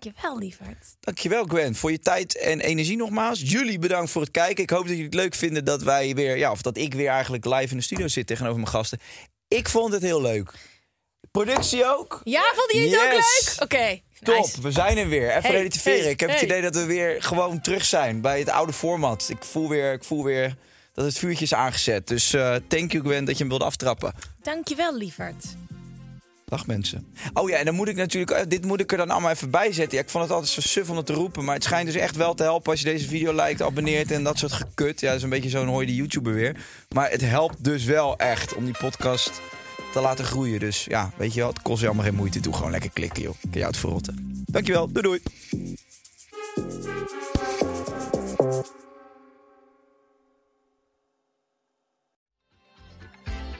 [0.00, 0.96] Dankjewel, lieverd.
[1.00, 3.40] dankjewel Gwen voor je tijd en energie nogmaals.
[3.44, 4.62] Jullie bedankt voor het kijken.
[4.62, 7.08] Ik hoop dat jullie het leuk vinden dat wij weer, ja, of dat ik weer
[7.08, 8.98] eigenlijk live in de studio zit tegenover mijn gasten.
[9.48, 10.52] Ik vond het heel leuk.
[11.30, 12.20] Productie ook?
[12.24, 13.54] Ja, vond je het ook leuk?
[13.62, 14.60] Oké, Top, nice.
[14.62, 15.28] we zijn er weer.
[15.30, 16.00] Even Hey, relativeren.
[16.02, 16.38] hey, ik heb hey.
[16.38, 19.26] het idee dat we weer gewoon terug zijn bij het oude format.
[19.28, 20.56] Ik voel weer, ik voel weer
[20.92, 22.08] dat het vuurtje is aangezet.
[22.08, 24.12] Dus eh, thank you Gwen dat je hem wilde aftrappen.
[24.42, 25.44] Dankjewel, lieverd.
[26.50, 27.06] Dag mensen.
[27.32, 29.50] Oh ja, en dan moet ik natuurlijk, eh, dit moet ik er dan allemaal even
[29.50, 29.98] bij zetten.
[29.98, 31.44] Ja, ik vond het altijd zo suf om het te roepen.
[31.44, 34.24] Maar het schijnt dus echt wel te helpen als je deze video liked, abonneert en
[34.24, 35.00] dat soort gekut.
[35.00, 36.56] Ja, dat is een beetje zo'n die YouTuber weer.
[36.94, 39.40] Maar het helpt dus wel echt om die podcast
[39.92, 40.60] te laten groeien.
[40.60, 42.40] Dus ja, weet je wel, het kost je allemaal geen moeite.
[42.40, 43.34] Doe gewoon lekker klikken joh.
[43.50, 44.44] Kun je het verrotten.
[44.46, 45.22] Dankjewel, doei doei.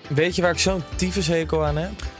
[0.08, 2.19] Weet je waar ik zo'n tyfushekel aan heb?